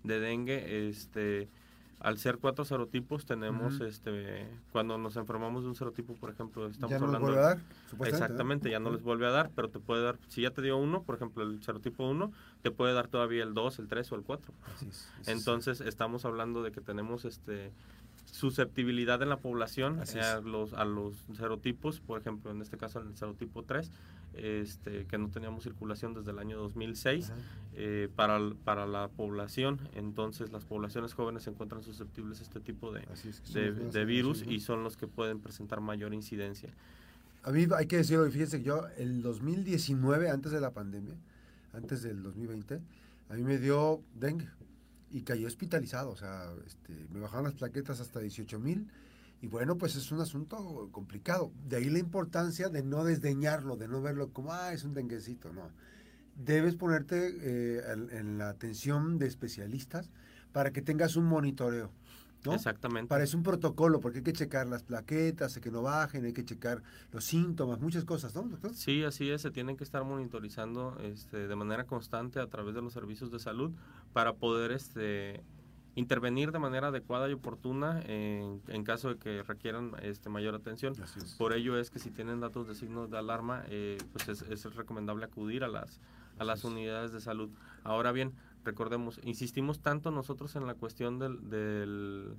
de 0.03 0.19
dengue, 0.19 0.89
este 0.89 1.49
al 2.03 2.17
ser 2.17 2.37
cuatro 2.37 2.65
serotipos 2.65 3.25
tenemos 3.25 3.79
este 3.81 4.47
cuando 4.71 4.97
nos 4.97 5.15
enfermamos 5.17 5.63
de 5.63 5.69
un 5.69 5.75
serotipo 5.75 6.15
por 6.15 6.31
ejemplo 6.31 6.67
estamos 6.67 6.89
ya 6.89 6.99
no 6.99 7.05
hablando 7.05 7.27
les 7.27 7.37
vuelve 7.37 7.45
a 7.45 7.49
dar, 7.49 7.59
exactamente 8.07 8.69
ya 8.69 8.79
no 8.79 8.91
les 8.91 9.03
vuelve 9.03 9.27
a 9.27 9.31
dar 9.31 9.51
pero 9.55 9.69
te 9.69 9.79
puede 9.79 10.03
dar 10.03 10.17
si 10.27 10.41
ya 10.41 10.51
te 10.51 10.61
dio 10.61 10.77
uno 10.77 11.03
por 11.03 11.15
ejemplo 11.15 11.43
el 11.43 11.61
serotipo 11.63 12.09
1 12.09 12.31
te 12.63 12.71
puede 12.71 12.93
dar 12.93 13.07
todavía 13.07 13.43
el 13.43 13.53
2 13.53 13.79
el 13.79 13.87
3 13.87 14.11
o 14.11 14.15
el 14.15 14.23
4 14.23 14.53
entonces 15.27 15.81
estamos 15.81 16.25
hablando 16.25 16.63
de 16.63 16.71
que 16.71 16.81
tenemos 16.81 17.25
este 17.25 17.71
susceptibilidad 18.31 19.21
en 19.21 19.29
la 19.29 19.37
población 19.37 19.99
a 19.99 20.39
los, 20.39 20.73
a 20.73 20.85
los 20.85 21.15
serotipos, 21.35 21.99
por 21.99 22.19
ejemplo, 22.19 22.51
en 22.51 22.61
este 22.61 22.77
caso 22.77 22.99
el 22.99 23.15
serotipo 23.15 23.63
3, 23.63 23.91
este, 24.33 25.05
que 25.05 25.17
no 25.17 25.29
teníamos 25.29 25.63
circulación 25.63 26.13
desde 26.13 26.31
el 26.31 26.39
año 26.39 26.57
2006 26.57 27.31
eh, 27.75 28.09
para, 28.15 28.39
para 28.63 28.85
la 28.85 29.09
población. 29.09 29.79
Entonces 29.95 30.51
las 30.51 30.65
poblaciones 30.65 31.13
jóvenes 31.13 31.43
se 31.43 31.49
encuentran 31.49 31.83
susceptibles 31.83 32.39
a 32.39 32.43
este 32.43 32.59
tipo 32.59 32.91
de, 32.91 33.03
de, 33.91 34.05
virus 34.05 34.43
y 34.47 34.59
son 34.59 34.83
los 34.83 34.97
que 34.97 35.07
pueden 35.07 35.39
presentar 35.39 35.81
mayor 35.81 36.13
incidencia. 36.13 36.69
A 37.43 37.51
mí 37.51 37.67
hay 37.75 37.87
que 37.87 37.97
decirlo, 37.97 38.29
fíjense 38.29 38.59
que 38.59 38.65
yo 38.65 38.87
el 38.97 39.21
2019, 39.21 40.29
antes 40.29 40.51
de 40.51 40.61
la 40.61 40.71
pandemia, 40.71 41.15
antes 41.73 42.03
del 42.03 42.21
2020, 42.21 42.79
a 43.29 43.33
mí 43.33 43.43
me 43.43 43.57
dio 43.57 44.01
dengue 44.13 44.47
y 45.09 45.21
cayó 45.21 45.47
hospitalizado, 45.47 46.11
o 46.11 46.15
sea, 46.15 46.51
este, 46.65 46.93
me 47.11 47.19
bajaron 47.19 47.45
las 47.45 47.53
plaquetas 47.53 47.99
hasta 47.99 48.19
18 48.19 48.59
mil 48.59 48.87
y 49.41 49.47
bueno, 49.47 49.75
pues 49.77 49.95
es 49.95 50.11
un 50.11 50.21
asunto 50.21 50.89
complicado. 50.91 51.51
De 51.67 51.77
ahí 51.77 51.89
la 51.89 51.97
importancia 51.97 52.69
de 52.69 52.83
no 52.83 53.03
desdeñarlo, 53.03 53.75
de 53.75 53.87
no 53.87 53.99
verlo 54.01 54.31
como, 54.31 54.53
ah, 54.53 54.71
es 54.71 54.83
un 54.83 54.93
denguecito, 54.93 55.51
no. 55.51 55.71
Debes 56.35 56.75
ponerte 56.75 57.35
eh, 57.41 57.81
en, 58.11 58.37
la 58.37 58.49
atención 58.49 59.17
de 59.17 59.25
especialistas 59.25 60.11
para 60.51 60.71
que 60.71 60.83
tengas 60.83 61.15
un 61.15 61.25
monitoreo. 61.25 61.91
¿no? 62.45 62.53
Exactamente. 62.53 63.09
Parece 63.09 63.35
un 63.35 63.41
protocolo, 63.41 63.99
porque 63.99 64.19
hay 64.19 64.23
que 64.23 64.33
checar 64.33 64.67
las 64.67 64.83
plaquetas, 64.83 65.57
que 65.57 65.71
no 65.71 65.81
bajen, 65.81 66.25
hay 66.25 66.33
que 66.33 66.45
checar 66.45 66.83
los 67.11 67.25
síntomas, 67.25 67.79
muchas 67.79 68.05
cosas, 68.05 68.35
¿no, 68.35 68.43
doctor? 68.43 68.75
Sí, 68.75 69.03
así 69.03 69.29
es, 69.29 69.41
se 69.41 69.51
tienen 69.51 69.75
que 69.75 69.83
estar 69.83 70.03
monitorizando 70.03 70.97
este, 71.01 71.47
de 71.47 71.55
manera 71.55 71.85
constante 71.85 72.39
a 72.39 72.47
través 72.47 72.75
de 72.75 72.81
los 72.81 72.93
servicios 72.93 73.31
de 73.31 73.39
salud 73.39 73.71
para 74.13 74.33
poder 74.33 74.71
este, 74.71 75.43
intervenir 75.95 76.51
de 76.51 76.59
manera 76.59 76.87
adecuada 76.87 77.29
y 77.29 77.33
oportuna 77.33 78.01
en, 78.05 78.61
en 78.67 78.83
caso 78.83 79.09
de 79.09 79.17
que 79.17 79.43
requieran 79.43 79.91
este, 80.01 80.29
mayor 80.29 80.55
atención. 80.55 80.93
Por 81.37 81.53
ello 81.53 81.77
es 81.77 81.89
que 81.89 81.99
si 81.99 82.11
tienen 82.11 82.39
datos 82.39 82.67
de 82.67 82.75
signos 82.75 83.09
de 83.09 83.17
alarma, 83.17 83.63
eh, 83.67 83.97
pues 84.13 84.29
es, 84.29 84.41
es, 84.43 84.75
recomendable 84.75 85.25
acudir 85.25 85.63
a 85.63 85.67
las, 85.67 85.99
a 86.37 86.43
las 86.43 86.63
unidades 86.63 87.11
de 87.11 87.19
salud. 87.19 87.49
Ahora 87.83 88.11
bien, 88.11 88.33
recordemos, 88.63 89.19
insistimos 89.23 89.79
tanto 89.79 90.11
nosotros 90.11 90.55
en 90.55 90.65
la 90.65 90.75
cuestión 90.75 91.19
del, 91.19 91.49
del 91.49 92.35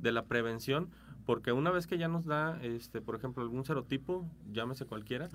de 0.00 0.12
la 0.12 0.24
prevención, 0.24 0.90
porque 1.24 1.52
una 1.52 1.70
vez 1.70 1.86
que 1.86 1.98
ya 1.98 2.08
nos 2.08 2.24
da, 2.24 2.62
este, 2.62 3.00
por 3.00 3.16
ejemplo, 3.16 3.42
algún 3.42 3.64
serotipo, 3.64 4.24
llámese 4.52 4.86
cualquiera, 4.86 5.28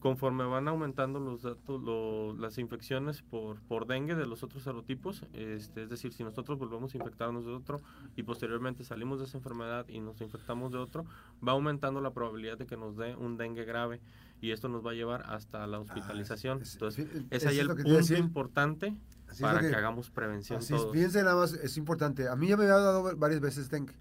conforme 0.00 0.44
van 0.44 0.68
aumentando 0.68 1.20
los 1.20 1.42
datos, 1.42 2.38
las 2.38 2.58
infecciones 2.58 3.22
por, 3.22 3.60
por 3.62 3.86
dengue 3.86 4.14
de 4.14 4.26
los 4.26 4.42
otros 4.42 4.62
serotipos, 4.62 5.24
este, 5.32 5.84
es 5.84 5.90
decir, 5.90 6.12
si 6.12 6.24
nosotros 6.24 6.58
volvemos 6.58 6.94
a 6.94 6.98
infectarnos 6.98 7.44
de 7.44 7.52
otro 7.52 7.80
y 8.16 8.22
posteriormente 8.22 8.84
salimos 8.84 9.18
de 9.18 9.26
esa 9.26 9.38
enfermedad 9.38 9.86
y 9.88 10.00
nos 10.00 10.20
infectamos 10.20 10.72
de 10.72 10.78
otro, 10.78 11.04
va 11.46 11.52
aumentando 11.52 12.00
la 12.00 12.12
probabilidad 12.12 12.56
de 12.56 12.66
que 12.66 12.76
nos 12.76 12.96
dé 12.96 13.14
un 13.16 13.36
dengue 13.36 13.64
grave 13.64 14.00
y 14.40 14.50
esto 14.50 14.68
nos 14.68 14.84
va 14.84 14.92
a 14.92 14.94
llevar 14.94 15.24
hasta 15.26 15.66
la 15.66 15.78
ah, 15.78 15.80
hospitalización. 15.80 16.62
Entonces, 16.72 17.08
es, 17.30 17.46
ahí 17.46 17.58
el 17.58 17.68
punto 17.68 18.14
importante 18.14 18.94
para 19.40 19.60
que, 19.60 19.74
hagamos 19.74 20.10
prevención. 20.10 20.58
Así 20.58 20.72
todos. 20.72 20.92
fíjense 20.92 21.22
nada 21.22 21.36
más, 21.36 21.52
es 21.52 21.76
importante. 21.76 22.28
A 22.28 22.36
mí 22.36 22.48
ya 22.48 22.56
me 22.56 22.64
había 22.64 22.76
dado 22.76 23.16
varias 23.16 23.40
veces 23.40 23.70
dengue, 23.70 23.94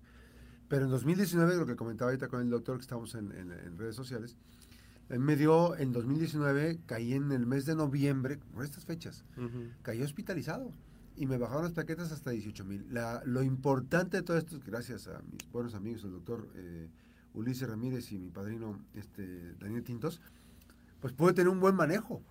pero 0.68 0.86
en 0.86 0.92
2019, 0.92 1.56
lo 1.58 1.66
que 1.66 1.76
comentaba 1.76 2.12
ahorita 2.12 2.28
con 2.28 2.42
el 2.42 2.50
doctor 2.50 2.78
que 2.78 2.82
estamos 2.82 3.16
en, 3.16 3.32
en, 3.32 3.78
redes 3.78 3.96
sociales, 3.96 4.36
me 5.10 5.36
dio 5.36 5.76
en 5.78 5.94
2019, 5.94 6.80
caí 6.86 7.14
en 7.14 7.32
el 7.32 7.46
mes 7.46 7.66
de 7.66 7.76
noviembre, 7.76 8.40
por 8.54 8.64
estas 8.64 8.86
fechas, 8.86 9.24
caí 9.84 10.02
hospitalizado 10.02 10.72
y 11.16 11.28
me 11.28 11.38
bajaron 11.38 11.64
las 11.64 11.74
plaquetas 11.74 12.12
hasta 12.12 12.32
18 12.32 12.66
mil. 12.66 12.88
Lo 13.26 13.44
importante 13.44 14.18
de 14.18 14.24
todo 14.24 14.38
esto, 14.38 14.60
gracias 14.66 15.08
a 15.08 15.22
mis 15.32 15.50
buenos 15.52 15.76
amigos, 15.76 16.04
el 16.04 16.12
doctor 16.12 16.48
eh, 16.56 16.90
Ulises 17.34 17.70
Ramírez 17.70 18.12
y 18.12 18.18
mi 18.18 18.30
padrino 18.30 18.80
este, 18.94 19.54
Daniel 19.56 19.84
Tintos, 19.84 20.22
pues 21.00 21.14
pude 21.14 21.34
tener 21.34 21.50
un 21.50 21.60
buen 21.60 21.76
manejo 21.76 22.22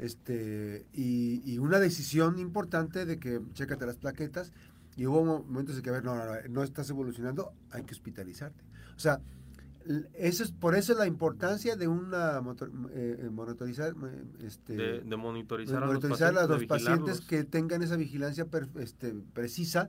este 0.00 0.86
y, 0.92 1.58
una 1.58 1.78
decisión 1.78 2.38
importante 2.38 3.04
de 3.06 3.18
que 3.18 3.40
chécate 3.52 3.86
las 3.86 3.96
plaquetas 3.96 4.52
y 4.96 5.06
hubo 5.06 5.24
momentos 5.24 5.76
en 5.76 5.82
que, 5.82 5.90
a 5.90 5.92
ver, 5.92 6.04
no, 6.04 6.14
no, 6.14 6.24
no 6.48 6.62
estás 6.62 6.90
evolucionando, 6.90 7.52
hay 7.70 7.84
que 7.84 7.94
hospitalizarte. 7.94 8.64
O 8.96 8.98
sea, 8.98 9.20
eso 10.14 10.44
es, 10.44 10.52
por 10.52 10.74
eso 10.74 10.94
la 10.94 11.06
importancia 11.06 11.74
de 11.74 11.88
una 11.88 12.38
eh, 12.38 13.16
eh, 13.22 13.30
monitorizar, 13.30 13.94
este, 14.42 14.74
de, 14.74 15.16
monitorizar, 15.16 15.82
a 15.82 16.46
los 16.46 16.64
pacientes, 16.66 17.20
que 17.20 17.44
tengan 17.44 17.82
esa 17.82 17.96
vigilancia 17.96 18.46
este, 18.78 19.14
precisa 19.32 19.88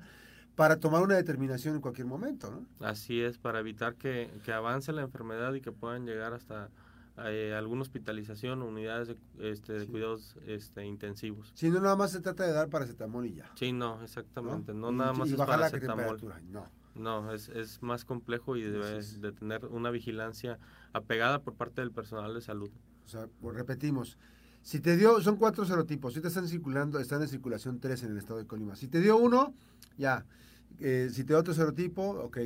para 0.56 0.78
tomar 0.78 1.04
una 1.04 1.16
determinación 1.16 1.76
en 1.76 1.82
cualquier 1.82 2.08
momento. 2.08 2.50
¿no? 2.52 2.86
Así 2.86 3.22
es, 3.22 3.38
para 3.38 3.60
evitar 3.60 3.96
que, 3.96 4.30
avance 4.54 4.92
la 4.94 5.02
enfermedad 5.02 5.54
y 5.54 5.62
que 5.62 5.72
puedan 5.72 6.06
llegar 6.06 6.34
hasta 6.34 6.70
eh, 7.18 7.54
alguna 7.56 7.82
hospitalización 7.82 8.62
o 8.62 8.68
unidades 8.68 9.10
de, 9.10 9.18
este, 9.52 9.74
de 9.74 9.88
cuidados 9.88 10.36
este, 10.48 10.86
intensivos. 10.86 11.52
Si 11.56 11.70
no, 11.70 11.80
nada 11.80 11.96
más 11.96 12.12
se 12.12 12.22
trata 12.22 12.46
de 12.46 12.54
dar 12.54 12.70
paracetamol 12.70 13.26
y 13.26 13.36
ya. 13.36 13.52
Sí, 13.56 13.72
no, 13.72 14.02
exactamente. 14.02 14.74
No, 14.74 14.92
nada 14.92 15.14
más 15.14 15.30
es 15.30 15.36
paracetamol. 15.36 16.20
no. 16.52 16.82
No, 16.94 17.32
es, 17.32 17.48
es 17.48 17.82
más 17.82 18.04
complejo 18.04 18.58
y 18.58 18.64
debe 18.64 19.02
de 19.02 19.32
tener 19.32 19.66
una 19.68 19.92
vigilancia 19.92 20.60
apegada 20.92 21.42
por 21.42 21.54
parte 21.54 21.80
del 21.80 21.92
personal 21.92 22.34
de 22.34 22.42
salud. 22.42 22.70
O 23.06 23.08
sea, 23.08 23.28
pues 23.40 23.56
repetimos, 23.56 24.18
si 24.62 24.80
te 24.80 24.98
dio, 24.98 25.22
son 25.22 25.38
cuatro 25.38 25.66
serotipos, 25.66 26.14
si 26.14 26.22
te 26.22 26.28
están 26.28 26.48
circulando, 26.48 27.00
están 27.00 27.22
en 27.22 27.28
circulación 27.28 27.80
tres 27.80 28.04
en 28.04 28.12
el 28.12 28.18
estado 28.18 28.40
de 28.40 28.46
Colima. 28.46 28.76
Si 28.76 28.88
te 28.88 29.00
dio 29.00 29.18
uno, 29.18 29.54
ya. 29.98 30.26
Eh, 30.80 31.10
si 31.12 31.24
te 31.24 31.34
dio 31.34 31.40
otro 31.40 31.54
serotipo, 31.54 32.04
ok. 32.04 32.38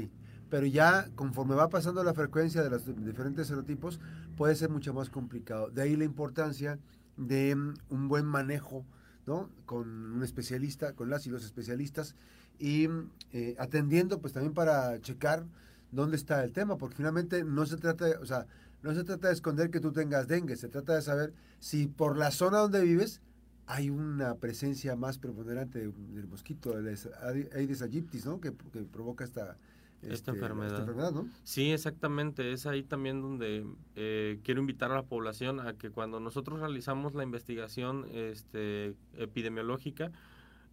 Pero 0.56 0.68
ya 0.68 1.10
conforme 1.16 1.54
va 1.54 1.68
pasando 1.68 2.02
la 2.02 2.14
frecuencia 2.14 2.64
de 2.64 2.70
los 2.70 2.86
diferentes 3.04 3.48
serotipos, 3.48 4.00
puede 4.38 4.56
ser 4.56 4.70
mucho 4.70 4.94
más 4.94 5.10
complicado. 5.10 5.70
De 5.70 5.82
ahí 5.82 5.98
la 5.98 6.06
importancia 6.06 6.80
de 7.18 7.54
mm, 7.54 7.74
un 7.90 8.08
buen 8.08 8.26
manejo, 8.26 8.86
¿no? 9.28 9.50
Con 9.66 10.14
un 10.14 10.24
especialista, 10.24 10.94
con 10.94 11.10
las 11.10 11.28
y 11.28 11.30
los 11.30 11.44
especialistas 11.44 12.16
y 12.58 12.88
eh, 13.34 13.58
atendiendo 13.60 14.22
pues 14.22 14.32
también 14.32 14.54
para 14.54 14.98
checar 15.02 15.44
dónde 15.92 16.16
está 16.16 16.42
el 16.42 16.54
tema, 16.54 16.78
porque 16.78 16.96
finalmente 16.96 17.44
no 17.44 17.66
se 17.66 17.76
trata, 17.76 18.06
de, 18.06 18.16
o 18.16 18.26
sea, 18.26 18.48
no 18.82 18.94
se 18.94 19.04
trata 19.04 19.28
de 19.28 19.34
esconder 19.34 19.70
que 19.70 19.82
tú 19.82 19.92
tengas 19.92 20.30
dengue, 20.30 20.56
se 20.56 20.70
trata 20.70 20.96
de 20.96 21.02
saber 21.02 21.34
si 21.60 21.88
por 21.88 22.18
la 22.18 22.32
zona 22.32 22.60
donde 22.60 22.82
vives 22.82 23.20
hay 23.68 23.90
una 23.90 24.36
presencia 24.36 24.96
más 24.96 25.18
preponderante 25.18 25.80
del 25.80 26.28
mosquito, 26.30 26.78
el 26.78 26.88
Aedes 26.88 27.82
aegypti, 27.82 28.22
¿no? 28.24 28.40
Que, 28.40 28.54
provoca 28.54 29.26
esta, 29.26 29.58
esta, 30.06 30.32
este, 30.32 30.32
enfermedad. 30.32 31.12
¿no? 31.12 31.28
Sí, 31.44 31.72
exactamente. 31.72 32.52
Es 32.52 32.66
ahí 32.66 32.84
también 32.84 33.22
donde 33.22 33.66
eh, 33.96 34.40
quiero 34.44 34.62
invitar 34.62 34.92
a 34.92 34.96
la 34.96 35.04
población 35.04 35.60
a 35.60 35.74
que 35.74 35.90
cuando 35.90 36.20
nosotros 36.20 36.60
realizamos 36.60 37.14
la 37.16 37.24
investigación 37.24 38.06
este, 38.12 38.96
epidemiológica, 39.18 40.12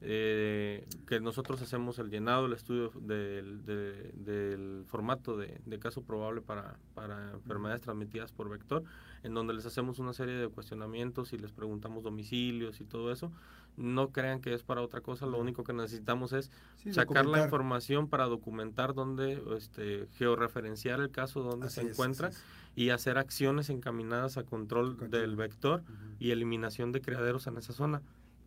eh, 0.04 0.84
que 1.06 1.20
nosotros 1.20 1.62
hacemos 1.62 1.98
el 2.00 2.10
llenado, 2.10 2.46
el 2.46 2.52
estudio 2.54 2.90
del, 3.00 3.64
del 3.64 4.84
formato 4.86 5.36
de, 5.36 5.78
caso 5.78 6.02
probable 6.02 6.40
para, 6.40 6.76
para 6.94 7.32
enfermedades 7.32 7.82
transmitidas 7.82 8.32
por 8.32 8.48
vector, 8.48 8.82
en 9.22 9.32
donde 9.32 9.54
les 9.54 9.64
hacemos 9.64 10.00
una 10.00 10.12
serie 10.12 10.34
de 10.34 10.48
cuestionamientos 10.48 11.32
y 11.32 11.38
les 11.38 11.52
preguntamos 11.52 12.02
domicilios 12.02 12.80
y 12.80 12.84
todo 12.84 13.12
eso. 13.12 13.30
No 13.76 14.10
crean 14.10 14.40
que 14.40 14.52
es 14.52 14.62
para 14.62 14.82
otra 14.82 15.00
cosa, 15.00 15.24
lo 15.26 15.38
único 15.38 15.62
que 15.62 15.72
necesitamos 15.72 16.32
es 16.32 16.50
sacar 16.90 17.24
la 17.24 17.44
información 17.44 18.08
para 18.08 18.26
documentar 18.26 18.94
dónde, 18.94 19.40
este, 19.56 20.08
georreferenciar 20.18 21.00
el 21.00 21.10
caso 21.10 21.42
donde 21.42 21.70
se 21.70 21.82
encuentra 21.82 22.30
y 22.74 22.90
hacer 22.90 23.18
acciones 23.18 23.70
encaminadas 23.70 24.36
a 24.36 24.42
control, 24.42 25.10
del 25.10 25.36
vector 25.36 25.84
y 26.18 26.32
eliminación 26.32 26.90
de 26.90 27.00
criaderos 27.00 27.46
en 27.46 27.56
esa 27.56 27.72
zona. 27.72 28.02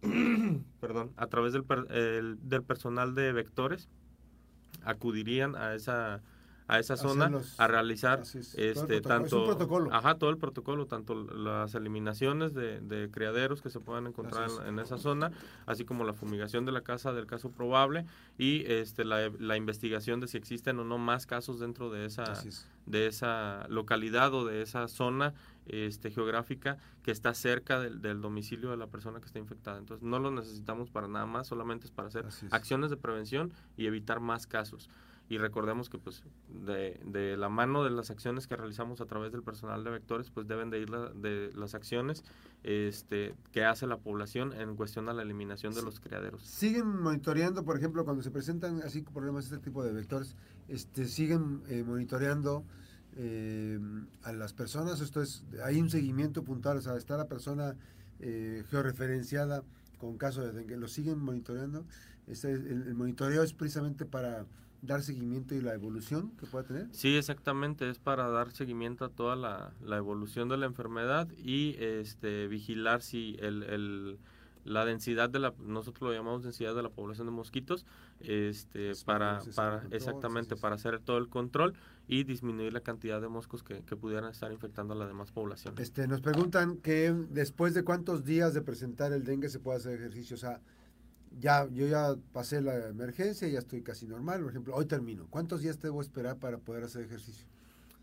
perdón, 0.79 1.11
a 1.17 1.27
través 1.27 1.53
del, 1.53 1.65
del 2.41 2.63
personal 2.63 3.15
de 3.15 3.31
vectores 3.33 3.89
acudirían 4.83 5.55
a 5.55 5.73
esa 5.73 6.21
a 6.67 6.79
esa 6.79 6.97
zona 6.97 7.31
a 7.57 7.67
realizar 7.67 8.23
este 8.23 9.01
tanto 9.01 9.57
ajá 9.91 10.17
todo 10.17 10.29
el 10.31 10.37
protocolo 10.37 10.87
tanto 10.87 11.13
las 11.13 11.75
eliminaciones 11.75 12.53
de, 12.55 13.09
criaderos 13.11 13.61
que 13.61 13.69
se 13.69 13.79
puedan 13.79 14.07
encontrar 14.07 14.49
en, 14.65 14.79
esa 14.79 14.97
zona 14.97 15.31
así 15.67 15.85
como 15.85 16.03
la 16.05 16.13
fumigación 16.13 16.65
de 16.65 16.71
la 16.71 16.81
casa 16.81 17.13
del 17.13 17.27
caso 17.27 17.51
probable 17.51 18.05
y 18.39 18.63
este 18.65 19.05
la, 19.05 19.29
la 19.37 19.57
investigación 19.57 20.19
de 20.19 20.27
si 20.27 20.37
existen 20.37 20.79
o 20.79 20.83
no 20.83 20.97
más 20.97 21.27
casos 21.27 21.59
dentro 21.59 21.91
de 21.91 22.05
esa 22.05 22.33
de 22.87 23.07
esa 23.07 23.67
localidad 23.69 24.33
o 24.33 24.45
de 24.45 24.63
esa 24.63 24.87
zona 24.87 25.33
este, 25.67 26.11
geográfica 26.11 26.77
que 27.03 27.11
está 27.11 27.33
cerca 27.33 27.79
del, 27.79 28.21
domicilio 28.21 28.71
de 28.71 28.77
la 28.77 28.87
persona 28.87 29.19
que 29.19 29.25
está 29.25 29.39
infectada. 29.39 29.77
Entonces 29.77 30.03
no 30.03 30.19
lo 30.19 30.31
necesitamos 30.31 30.89
para 30.89 31.07
nada 31.07 31.25
más, 31.25 31.47
solamente 31.47 31.85
es 31.85 31.91
para 31.91 32.07
hacer 32.07 32.25
acciones 32.51 32.89
de 32.89 32.97
prevención 32.97 33.51
y 33.77 33.85
evitar 33.85 34.19
más 34.19 34.47
casos. 34.47 34.89
Y 35.27 35.39
recordemos 35.39 35.89
que 35.89 35.97
pues 35.97 36.21
de, 36.49 36.99
de, 37.03 37.35
la 37.35 37.49
mano 37.49 37.83
de 37.83 37.89
las 37.89 38.11
acciones 38.11 38.45
que 38.45 38.55
realizamos 38.55 39.01
a 39.01 39.07
través 39.07 39.31
del 39.31 39.41
personal 39.41 39.83
de 39.83 39.89
vectores, 39.89 40.29
pues 40.29 40.47
deben 40.47 40.69
de 40.69 40.79
ir 40.79 40.91
de 40.91 41.51
las 41.55 41.73
acciones 41.73 42.23
este, 42.61 43.33
que 43.51 43.65
hace 43.65 43.87
la 43.87 43.97
población 43.97 44.53
en 44.53 44.75
cuestión 44.75 45.09
a 45.09 45.13
la 45.13 45.23
eliminación 45.23 45.73
de 45.73 45.81
los 45.81 45.99
criaderos. 45.99 46.43
¿Siguen 46.43 46.87
monitoreando, 46.87 47.65
por 47.65 47.75
ejemplo, 47.75 48.05
cuando 48.05 48.21
se 48.21 48.29
presentan 48.29 48.83
así 48.83 49.01
problemas 49.01 49.49
de 49.49 49.55
este 49.55 49.67
tipo 49.67 49.83
de 49.83 49.93
vectores, 49.93 50.35
este, 50.67 51.05
siguen 51.05 51.63
eh, 51.69 51.83
monitoreando 51.83 52.63
eh, 53.17 53.79
a 54.23 54.33
las 54.33 54.53
personas, 54.53 54.99
esto 55.01 55.21
es, 55.21 55.43
hay 55.63 55.79
un 55.79 55.89
seguimiento 55.89 56.43
puntual, 56.43 56.77
o 56.77 56.81
sea, 56.81 56.95
está 56.97 57.17
la 57.17 57.27
persona 57.27 57.75
eh, 58.19 58.63
georreferenciada 58.69 59.63
con 59.97 60.17
caso 60.17 60.41
de 60.41 60.51
dengue, 60.51 60.77
lo 60.77 60.87
siguen 60.87 61.19
monitoreando, 61.19 61.85
este, 62.27 62.51
el, 62.51 62.93
monitoreo 62.95 63.43
es 63.43 63.53
precisamente 63.53 64.05
para 64.05 64.45
dar 64.81 65.01
seguimiento 65.01 65.55
y 65.55 65.61
la 65.61 65.73
evolución 65.73 66.31
que 66.37 66.45
pueda 66.45 66.65
tener. 66.65 66.87
Sí, 66.91 67.15
exactamente, 67.15 67.89
es 67.89 67.99
para 67.99 68.29
dar 68.29 68.51
seguimiento 68.51 69.05
a 69.05 69.09
toda 69.09 69.35
la, 69.35 69.73
la 69.81 69.97
evolución 69.97 70.49
de 70.49 70.57
la 70.57 70.65
enfermedad 70.65 71.27
y 71.37 71.75
este 71.79 72.47
vigilar 72.47 73.01
si 73.01 73.37
el, 73.39 73.63
el 73.63 74.19
la 74.65 74.83
densidad 74.83 75.29
de 75.29 75.39
la 75.39 75.53
nosotros 75.59 76.09
lo 76.09 76.13
llamamos 76.13 76.43
densidad 76.43 76.75
de 76.75 76.83
la 76.83 76.89
población 76.89 77.27
de 77.27 77.31
mosquitos 77.31 77.85
este 78.19 78.93
para 79.05 79.39
para 79.55 79.83
exactamente 79.91 80.55
para 80.55 80.75
hacer 80.75 80.99
todo 80.99 81.17
el 81.19 81.29
control 81.29 81.75
y 82.07 82.23
disminuir 82.23 82.73
la 82.73 82.81
cantidad 82.81 83.21
de 83.21 83.27
moscos 83.27 83.63
que, 83.63 83.81
que, 83.83 83.95
pudieran 83.95 84.29
estar 84.29 84.51
infectando 84.51 84.93
a 84.93 84.97
la 84.97 85.07
demás 85.07 85.31
población. 85.31 85.75
Este 85.77 86.07
nos 86.07 86.21
preguntan 86.21 86.77
que 86.77 87.11
después 87.29 87.73
de 87.73 87.83
cuántos 87.83 88.25
días 88.25 88.53
de 88.53 88.61
presentar 88.61 89.11
el 89.13 89.23
dengue 89.23 89.49
se 89.49 89.59
puede 89.59 89.77
hacer 89.77 89.93
ejercicio, 89.93 90.35
o 90.35 90.39
sea, 90.39 90.59
ya 91.39 91.67
yo 91.71 91.87
ya 91.87 92.15
pasé 92.31 92.61
la 92.61 92.87
emergencia, 92.87 93.47
ya 93.47 93.59
estoy 93.59 93.81
casi 93.81 94.07
normal, 94.07 94.41
por 94.41 94.49
ejemplo, 94.49 94.75
hoy 94.75 94.85
termino. 94.85 95.27
¿Cuántos 95.29 95.61
días 95.61 95.81
debo 95.81 96.01
esperar 96.01 96.37
para 96.37 96.57
poder 96.57 96.83
hacer 96.83 97.03
ejercicio? 97.03 97.45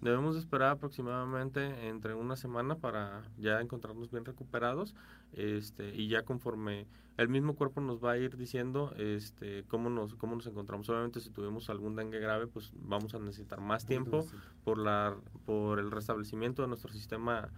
Debemos 0.01 0.37
esperar 0.37 0.71
aproximadamente 0.71 1.89
entre 1.89 2.15
una 2.15 2.35
semana 2.35 2.75
para 2.75 3.23
ya 3.39 3.61
encontrarnos 3.61 4.11
bien 4.11 4.25
recuperados 4.25 4.97
este, 5.33 5.95
y 5.95 6.09
ya 6.09 6.23
conforme 6.23 6.87
el 7.17 7.29
mismo 7.29 7.55
cuerpo 7.55 7.81
nos 7.81 8.03
va 8.03 8.13
a 8.13 8.19
ir 8.19 8.37
diciendo 8.37 8.95
este, 8.97 9.65
cómo, 9.69 9.91
nos, 9.91 10.15
cómo 10.15 10.35
nos 10.35 10.47
encontramos. 10.47 10.89
Obviamente 10.89 11.21
si 11.21 11.31
tuvimos 11.31 11.71
algún 11.71 11.95
dengue 11.95 12.19
grave, 12.19 12.47
pues 12.47 12.73
vamos 12.75 13.15
a 13.15 13.19
necesitar 13.19 13.61
más 13.61 13.87
tiempo 13.87 14.27
por, 14.65 14.79
la, 14.79 15.17
por 15.45 15.79
el 15.79 15.91
restablecimiento 15.91 16.63
de 16.63 16.69
nuestro 16.69 16.93
sistema 16.93 17.51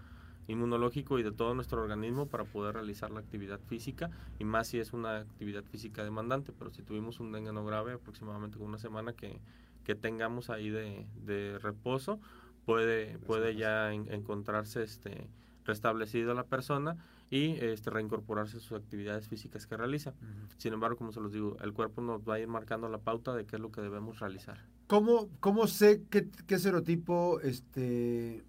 inmunológico 0.47 1.19
y 1.19 1.23
de 1.23 1.33
todo 1.33 1.55
nuestro 1.55 1.81
organismo 1.81 2.27
para 2.27 2.45
poder 2.45 2.75
realizar 2.75 3.11
la 3.11 3.21
actividad 3.21 3.61
física 3.61 4.11
y 4.39 4.45
más 4.45 4.69
si 4.69 4.79
es 4.79 4.93
una 4.93 5.19
actividad 5.19 5.65
física 5.65 6.05
demandante, 6.05 6.53
pero 6.53 6.71
si 6.71 6.83
tuvimos 6.83 7.19
un 7.21 7.33
dengue 7.33 7.53
no 7.53 7.65
grave, 7.65 7.95
aproximadamente 7.95 8.59
una 8.59 8.77
semana 8.77 9.15
que 9.15 9.41
que 9.85 9.95
tengamos 9.95 10.51
ahí 10.51 10.71
de, 10.71 11.07
de 11.25 11.59
reposo, 11.59 12.19
puede, 12.65 13.19
puede 13.19 13.55
ya 13.55 13.93
encontrarse 13.93 14.83
este, 14.83 15.29
restablecida 15.65 16.35
la 16.35 16.45
persona 16.45 16.97
y 17.35 17.57
este, 17.61 17.91
reincorporarse 17.91 18.59
a 18.59 18.61
sus 18.61 18.79
actividades 18.79 19.27
físicas 19.27 19.67
que 19.67 19.77
realiza. 19.77 20.15
Sin 20.57 20.73
embargo, 20.73 20.97
como 20.97 21.11
se 21.11 21.19
los 21.19 21.33
digo, 21.33 21.57
el 21.63 21.73
cuerpo 21.73 22.01
nos 22.01 22.23
va 22.23 22.35
a 22.35 22.39
ir 22.39 22.47
marcando 22.47 22.89
la 22.89 22.99
pauta 22.99 23.35
de 23.35 23.45
qué 23.45 23.57
es 23.57 23.63
lo 23.63 23.73
que 23.73 23.81
debemos 23.81 24.21
realizar. 24.21 24.61
¿Cómo, 24.87 25.29
cómo 25.41 25.67
sé 25.67 26.05
qué, 26.11 26.29
qué 26.47 26.61
serotipo 26.61 27.41
este, 27.41 28.45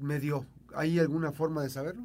me 0.00 0.18
dio? 0.18 0.44
¿Hay 0.74 0.98
alguna 0.98 1.30
forma 1.30 1.62
de 1.62 1.70
saberlo? 1.70 2.04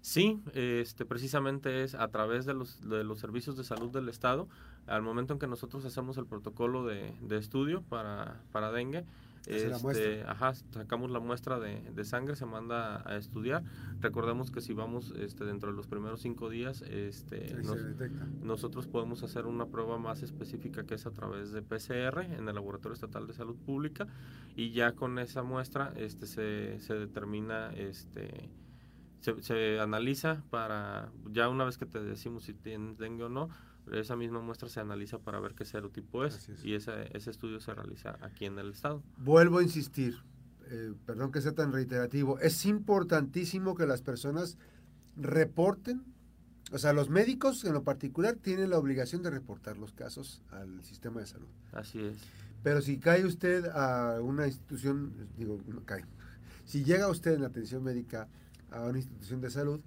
Sí, 0.00 0.40
este, 0.54 1.04
precisamente 1.04 1.84
es 1.84 1.94
a 1.94 2.08
través 2.08 2.46
de 2.46 2.54
los, 2.54 2.80
de 2.88 3.04
los 3.04 3.20
servicios 3.20 3.58
de 3.58 3.64
salud 3.64 3.90
del 3.90 4.08
Estado 4.08 4.48
al 4.86 5.02
momento 5.02 5.34
en 5.34 5.38
que 5.38 5.46
nosotros 5.46 5.84
hacemos 5.84 6.16
el 6.16 6.24
protocolo 6.24 6.86
de, 6.86 7.12
estudio 7.36 7.82
para, 7.82 8.40
para 8.52 8.72
dengue, 8.72 9.04
Este, 9.46 10.22
ajá, 10.24 10.52
sacamos 10.54 11.10
la 11.10 11.18
muestra 11.18 11.58
de, 11.58 11.80
de, 11.80 12.04
sangre, 12.04 12.36
se 12.36 12.46
manda 12.46 13.02
a 13.08 13.16
estudiar. 13.16 13.64
Recordemos 14.00 14.50
que 14.50 14.60
si 14.60 14.74
vamos 14.74 15.14
este, 15.18 15.44
dentro 15.44 15.70
de 15.70 15.76
los 15.76 15.86
primeros 15.86 16.20
cinco 16.20 16.50
días, 16.50 16.82
este, 16.82 17.56
nosotros 18.42 18.86
podemos 18.86 19.22
hacer 19.22 19.46
una 19.46 19.66
prueba 19.66 19.98
más 19.98 20.22
específica 20.22 20.84
que 20.84 20.94
es 20.94 21.06
a 21.06 21.12
través 21.12 21.52
de 21.52 21.62
PCR 21.62 22.20
en 22.20 22.48
el 22.48 22.54
Laboratorio 22.54 22.94
Estatal 22.94 23.26
de 23.26 23.32
Salud 23.32 23.56
Pública 23.56 24.06
y 24.56 24.72
ya 24.72 24.92
con 24.92 25.18
esa 25.18 25.42
muestra 25.42 25.92
este, 25.96 26.26
se, 26.26 26.80
se 26.80 26.94
determina 26.94 27.72
este, 27.74 28.50
se, 29.20 29.40
se, 29.42 29.80
analiza 29.80 30.42
para, 30.50 31.10
ya 31.30 31.48
una 31.48 31.64
vez 31.64 31.78
que 31.78 31.86
te 31.86 32.00
decimos 32.00 32.44
si 32.44 32.54
tienes 32.54 32.98
dengue 32.98 33.24
o 33.24 33.28
no, 33.28 33.48
esa 33.92 34.16
misma 34.16 34.40
muestra 34.40 34.68
se 34.68 34.80
analiza 34.80 35.18
para 35.18 35.40
ver 35.40 35.54
qué 35.54 35.64
serotipo 35.64 36.24
es, 36.24 36.48
y 36.62 36.74
ese, 36.74 37.16
ese 37.16 37.30
estudio 37.30 37.60
se 37.60 37.74
realiza 37.74 38.16
aquí 38.20 38.46
en 38.46 38.58
el 38.58 38.70
estado. 38.70 39.02
Vuelvo 39.18 39.58
a 39.58 39.62
insistir, 39.62 40.18
eh, 40.66 40.94
perdón 41.06 41.32
que 41.32 41.40
sea 41.40 41.52
tan 41.52 41.72
reiterativo, 41.72 42.38
es 42.38 42.66
importantísimo 42.66 43.74
que 43.74 43.86
las 43.86 44.02
personas 44.02 44.58
reporten, 45.16 46.02
o 46.72 46.78
sea, 46.78 46.92
los 46.92 47.10
médicos 47.10 47.64
en 47.64 47.72
lo 47.72 47.82
particular 47.82 48.36
tienen 48.36 48.70
la 48.70 48.78
obligación 48.78 49.22
de 49.22 49.30
reportar 49.30 49.76
los 49.76 49.92
casos 49.92 50.42
al 50.50 50.82
sistema 50.84 51.20
de 51.20 51.26
salud. 51.26 51.48
Así 51.72 52.00
es. 52.00 52.16
Pero 52.62 52.82
si 52.82 52.98
cae 52.98 53.24
usted 53.24 53.66
a 53.66 54.20
una 54.20 54.46
institución, 54.46 55.28
digo, 55.36 55.60
no 55.66 55.84
cae, 55.84 56.04
si 56.64 56.84
llega 56.84 57.08
usted 57.08 57.34
en 57.34 57.40
la 57.40 57.48
atención 57.48 57.82
médica 57.82 58.28
a 58.70 58.82
una 58.84 58.98
institución 58.98 59.40
de 59.40 59.50
salud, 59.50 59.80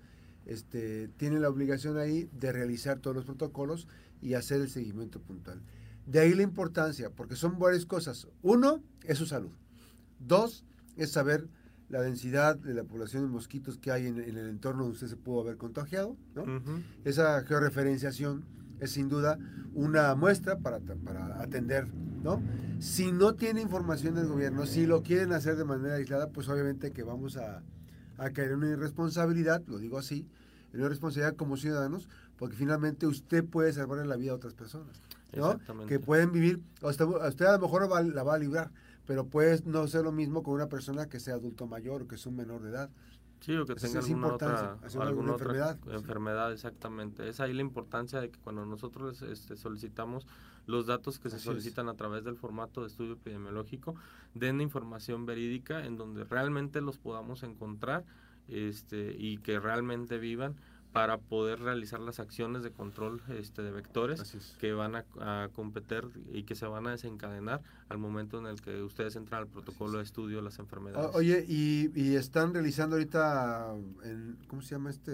este, 0.46 1.08
tiene 1.18 1.40
la 1.40 1.50
obligación 1.50 1.98
ahí 1.98 2.30
de 2.34 2.52
realizar 2.52 3.00
todos 3.00 3.16
los 3.16 3.26
protocolos 3.26 3.88
y 4.22 4.34
hacer 4.34 4.62
el 4.62 4.70
seguimiento 4.70 5.20
puntual. 5.20 5.62
De 6.06 6.20
ahí 6.20 6.34
la 6.34 6.44
importancia, 6.44 7.10
porque 7.10 7.36
son 7.36 7.60
varias 7.60 7.86
cosas. 7.86 8.28
Uno, 8.42 8.82
es 9.04 9.18
su 9.18 9.26
salud. 9.26 9.52
Dos, 10.20 10.66
es 10.98 11.12
saber 11.12 11.48
la 11.90 12.02
densidad 12.02 12.56
de 12.56 12.74
la 12.74 12.84
población 12.84 13.24
de 13.24 13.30
mosquitos 13.30 13.78
que 13.78 13.92
hay 13.92 14.08
en, 14.08 14.18
el 14.18 14.38
entorno 14.50 14.84
donde 14.84 14.96
usted 14.96 15.08
se 15.08 15.16
pudo 15.16 15.42
haber 15.42 15.58
contagiado. 15.58 16.18
Esa 17.06 17.42
georreferenciación 17.44 18.44
es 18.80 18.92
sin 18.92 19.10
duda 19.10 19.38
una 19.74 20.14
muestra 20.16 20.58
para, 20.58 20.80
para 20.80 21.42
atender. 21.42 21.88
¿no? 22.24 22.42
Si 22.80 23.12
no 23.12 23.36
tiene 23.36 23.62
información 23.62 24.16
del 24.16 24.28
gobierno, 24.28 24.66
si 24.66 24.86
lo 24.86 25.04
quieren 25.04 25.34
hacer 25.34 25.56
de 25.56 25.66
manera 25.66 25.96
aislada, 25.96 26.30
pues 26.30 26.50
obviamente 26.50 26.92
que 26.92 27.04
vamos 27.04 27.38
a, 27.38 27.62
a 28.18 28.30
caer 28.30 28.52
en 28.52 28.58
una 28.58 28.70
irresponsabilidad, 28.70 29.62
lo 29.68 29.78
digo 29.78 29.98
así, 29.98 30.28
en 30.74 30.80
una 30.80 30.90
responsabilidad 30.90 31.36
como 31.36 31.58
ciudadanos, 31.58 32.08
porque 32.38 32.56
finalmente 32.56 33.06
usted 33.08 33.44
puede 33.46 33.74
salvar 33.74 34.06
la 34.06 34.16
vida 34.16 34.32
a 34.32 34.36
otras 34.36 34.54
personas, 34.54 35.02
¿no? 35.36 35.60
Que 35.88 36.00
pueden 36.00 36.32
vivir, 36.32 36.62
usted, 36.82 37.06
usted 37.06 37.46
a 37.46 37.54
lo 37.54 37.60
mejor 37.60 37.90
la 38.14 38.24
va 38.24 38.34
a 38.36 38.38
librar, 38.38 38.72
pero 39.06 39.26
puede 39.26 39.62
no 39.66 39.88
ser 39.88 40.04
lo 40.04 40.12
mismo 40.12 40.44
con 40.44 40.54
una 40.54 40.68
persona 40.68 41.08
que 41.08 41.20
sea 41.20 41.36
adulto 41.36 41.68
mayor 41.68 42.04
o 42.04 42.08
que 42.08 42.16
es 42.16 42.26
un 42.26 42.36
menor 42.36 42.62
de 42.62 42.70
edad. 42.70 42.90
Sí, 43.44 43.54
o 43.58 43.66
que 43.66 43.76
tenga 43.76 44.00
alguna 44.00 44.28
otra, 44.28 44.78
alguna 45.02 45.34
enfermedad. 45.34 45.78
enfermedad, 45.92 46.54
exactamente. 46.54 47.28
Es 47.28 47.42
ahí 47.42 47.52
la 47.52 47.62
importancia 47.62 48.22
de 48.22 48.30
que 48.30 48.40
cuando 48.40 48.66
nosotros 48.66 49.22
este, 49.22 49.58
solicitamos 49.58 50.26
los 50.66 50.86
datos 50.86 51.20
que 51.20 51.30
se 51.30 51.40
solicitan 51.40 51.90
a 51.90 51.96
través 51.96 52.24
del 52.24 52.38
formato 52.38 52.80
de 52.80 52.88
estudio 52.88 53.16
epidemiológico, 53.16 53.96
den 54.34 54.62
información 54.62 55.26
verídica 55.26 55.86
en 55.86 55.98
donde 55.98 56.24
realmente 56.24 56.80
los 56.80 57.00
podamos 57.00 57.44
encontrar 57.44 58.06
este, 58.48 59.14
y 59.20 59.40
que 59.40 59.60
realmente 59.60 60.20
vivan 60.20 60.56
para 60.94 61.18
poder 61.18 61.60
realizar 61.60 62.00
las 62.00 62.20
acciones 62.20 62.62
de 62.62 62.72
control 62.72 63.20
este, 63.30 63.64
de 63.64 63.72
vectores 63.72 64.56
que 64.60 64.74
van 64.74 64.96
a, 64.96 65.50
competir 65.52 66.08
y 66.32 66.44
que 66.44 66.54
se 66.54 66.68
van 66.68 66.86
a 66.86 66.92
desencadenar 66.92 67.62
al 67.90 67.98
momento 67.98 68.38
en 68.38 68.46
el 68.46 68.62
que 68.62 68.84
ustedes 68.84 69.16
entran 69.16 69.42
al 69.42 69.48
protocolo 69.48 69.98
de 69.98 70.04
estudio 70.04 70.38
de 70.38 70.44
las 70.44 70.60
enfermedades. 70.60 71.10
Oye, 71.16 71.44
y, 71.48 72.16
están 72.16 72.54
realizando 72.54 72.96
ahorita, 72.96 73.74
en, 74.04 74.38
¿cómo 74.48 74.62
se 74.62 74.76
llama 74.76 74.92
este? 74.92 75.12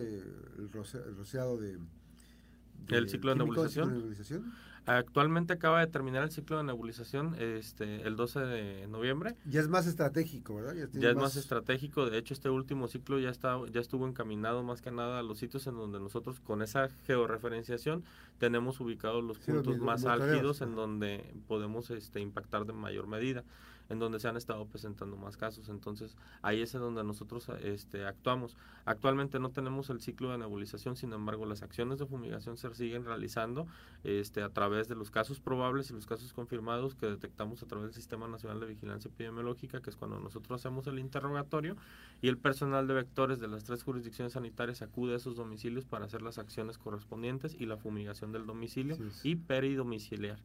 El, 0.57 0.69
rociado 0.71 1.57
de... 1.57 1.79
¿El 2.89 3.09
ciclo 3.09 3.31
de 3.31 3.37
nebulización? 3.37 4.53
Actualmente 4.85 5.53
acaba 5.53 5.79
de 5.79 5.87
terminar 5.87 6.23
el 6.23 6.31
ciclo 6.31 6.57
de 6.57 6.63
nebulización 6.63 7.35
este, 7.39 8.07
el 8.07 8.15
12 8.15 8.39
de 8.39 8.87
noviembre. 8.87 9.35
Ya 9.45 9.59
es 9.59 9.67
más 9.67 9.87
estratégico, 9.87 10.55
¿verdad? 10.55 10.75
Ya, 10.93 11.09
es 11.09 11.15
más... 11.15 11.35
estratégico. 11.35 12.09
De 12.09 12.17
hecho, 12.17 12.33
este 12.33 12.49
último 12.49 12.87
ciclo 12.87 13.19
ya, 13.19 13.29
está, 13.29 13.59
ya 13.71 13.81
estuvo 13.81 14.07
encaminado 14.07 14.63
más 14.63 14.81
que 14.81 14.91
nada 14.91 15.19
a 15.19 15.23
los 15.23 15.39
sitios 15.39 15.67
en 15.67 15.75
donde 15.75 15.99
nosotros 15.99 16.39
con 16.39 16.61
esa 16.61 16.89
georreferenciación 17.05 18.03
tenemos 18.39 18.79
ubicados 18.79 19.23
los 19.23 19.37
puntos 19.39 19.77
más 19.79 20.05
álgidos 20.05 20.61
en 20.61 20.75
donde 20.75 21.33
podemos 21.47 21.91
este, 21.91 22.19
impactar 22.19 22.65
de 22.65 22.73
mayor 22.73 23.07
medida 23.07 23.43
en 23.89 23.99
donde 23.99 24.19
se 24.19 24.27
han 24.27 24.37
estado 24.37 24.65
presentando 24.65 25.17
más 25.17 25.35
casos. 25.35 25.69
Entonces, 25.69 26.15
ahí 26.41 26.61
es 26.61 26.73
en 26.75 26.81
donde 26.81 27.03
nosotros 27.03 27.49
este, 27.63 28.05
actuamos. 28.05 28.55
Actualmente 28.85 29.39
no 29.39 29.49
tenemos 29.49 29.89
el 29.89 29.99
ciclo 29.99 30.31
de 30.31 30.37
nebulización, 30.37 30.95
sin 30.95 31.11
embargo, 31.13 31.45
las 31.45 31.61
acciones 31.61 31.99
de 31.99 32.05
fumigación 32.05 32.57
se 32.57 32.73
siguen 32.73 33.05
realizando 33.05 33.67
este, 34.03 34.41
a 34.41 34.49
través 34.49 34.87
de 34.87 34.95
los 34.95 35.11
casos 35.11 35.39
probables 35.39 35.89
y 35.89 35.93
los 35.93 36.05
casos 36.05 36.33
confirmados 36.33 36.95
que 36.95 37.07
detectamos 37.07 37.61
a 37.63 37.65
través 37.65 37.87
del 37.87 37.95
Sistema 37.95 38.27
Nacional 38.27 38.59
de 38.59 38.67
Vigilancia 38.67 39.09
Epidemiológica, 39.09 39.81
que 39.81 39.89
es 39.89 39.95
cuando 39.95 40.19
nosotros 40.19 40.59
hacemos 40.59 40.87
el 40.87 40.99
interrogatorio 40.99 41.75
y 42.21 42.27
el 42.27 42.37
personal 42.37 42.87
de 42.87 42.93
vectores 42.93 43.39
de 43.39 43.47
las 43.47 43.63
tres 43.63 43.83
jurisdicciones 43.83 44.33
sanitarias 44.33 44.81
acude 44.81 45.13
a 45.13 45.17
esos 45.17 45.35
domicilios 45.35 45.85
para 45.85 46.05
hacer 46.05 46.21
las 46.21 46.37
acciones 46.37 46.77
correspondientes 46.77 47.55
y 47.59 47.65
la 47.65 47.77
fumigación 47.77 48.31
del 48.31 48.45
domicilio 48.45 48.97
y 49.23 49.35
peridomiciliar. 49.35 50.39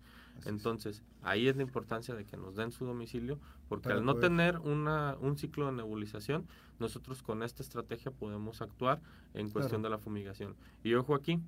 Entonces, 0.45 1.03
ahí 1.23 1.49
es 1.49 1.57
la 1.57 1.63
importancia 1.63 2.15
de 2.15 2.25
que 2.25 2.37
nos 2.37 2.57
den 2.57 2.73
su 2.73 2.85
domicilio, 2.85 3.39
porque 3.69 3.93
al 3.93 4.05
no 4.05 4.17
tener 4.17 4.59
una, 4.59 5.17
un 5.21 5.39
ciclo 5.39 5.67
de 5.67 5.73
nebulización, 5.73 6.47
nosotros 6.79 7.23
con 7.23 7.43
esta 7.43 7.63
estrategia 7.63 8.11
podemos 8.11 8.61
actuar 8.61 9.01
en 9.33 9.51
cuestión 9.51 9.83
de 9.83 9.91
la 9.91 9.99
fumigación. 9.99 10.55
Y 10.83 10.95
ojo 10.95 11.15
aquí, 11.15 11.41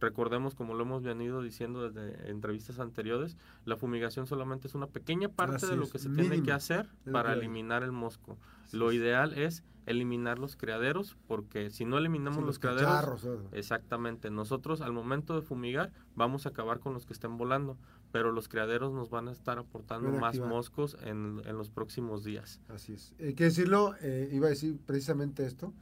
recordemos 0.00 0.54
como 0.54 0.74
lo 0.74 0.82
hemos 0.82 1.02
venido 1.02 1.42
diciendo 1.42 1.88
desde 1.88 2.30
entrevistas 2.30 2.78
anteriores, 2.78 3.36
la 3.64 3.76
fumigación 3.76 4.26
solamente 4.26 4.68
es 4.68 4.74
una 4.74 4.86
pequeña 4.86 5.28
parte 5.28 5.66
de 5.66 5.76
lo 5.76 5.88
que 5.88 5.98
se 5.98 6.10
tiene 6.10 6.42
que 6.42 6.52
hacer 6.52 6.88
para 7.10 7.32
eliminar 7.32 7.82
el 7.82 7.92
mosco. 7.92 8.38
lo 8.72 8.92
ideal 8.92 9.34
es 9.34 9.62
eliminar 9.86 10.38
los 10.38 10.56
criaderos, 10.56 11.16
porque 11.26 11.70
si 11.70 11.84
no 11.84 11.98
eliminamos 11.98 12.42
los, 12.42 12.58
criaderos, 12.58 13.26
exactamente, 13.52 14.30
nosotros 14.30 14.80
al 14.80 14.92
momento 14.92 15.34
de 15.34 15.42
fumigar 15.42 15.92
vamos 16.14 16.46
a 16.46 16.50
acabar 16.50 16.80
con 16.80 16.94
los 16.94 17.06
que 17.06 17.12
estén 17.12 17.36
volando, 17.36 17.76
pero 18.10 18.32
los 18.32 18.48
criaderos 18.48 18.92
nos 18.92 19.10
van 19.10 19.28
a 19.28 19.32
estar 19.32 19.58
aportando 19.58 20.10
más 20.10 20.38
moscos 20.38 20.96
en, 21.02 21.42
en, 21.44 21.58
los 21.58 21.68
próximos 21.68 22.24
días. 22.24 22.60
Así 22.68 22.94
es. 22.94 23.14
Hay 23.18 23.34
que 23.34 23.44
decirlo, 23.44 23.94
eh, 24.00 24.30
iba 24.32 24.46
a 24.46 24.50
decir 24.50 24.78
precisamente 24.86 25.44
esto. 25.44 25.74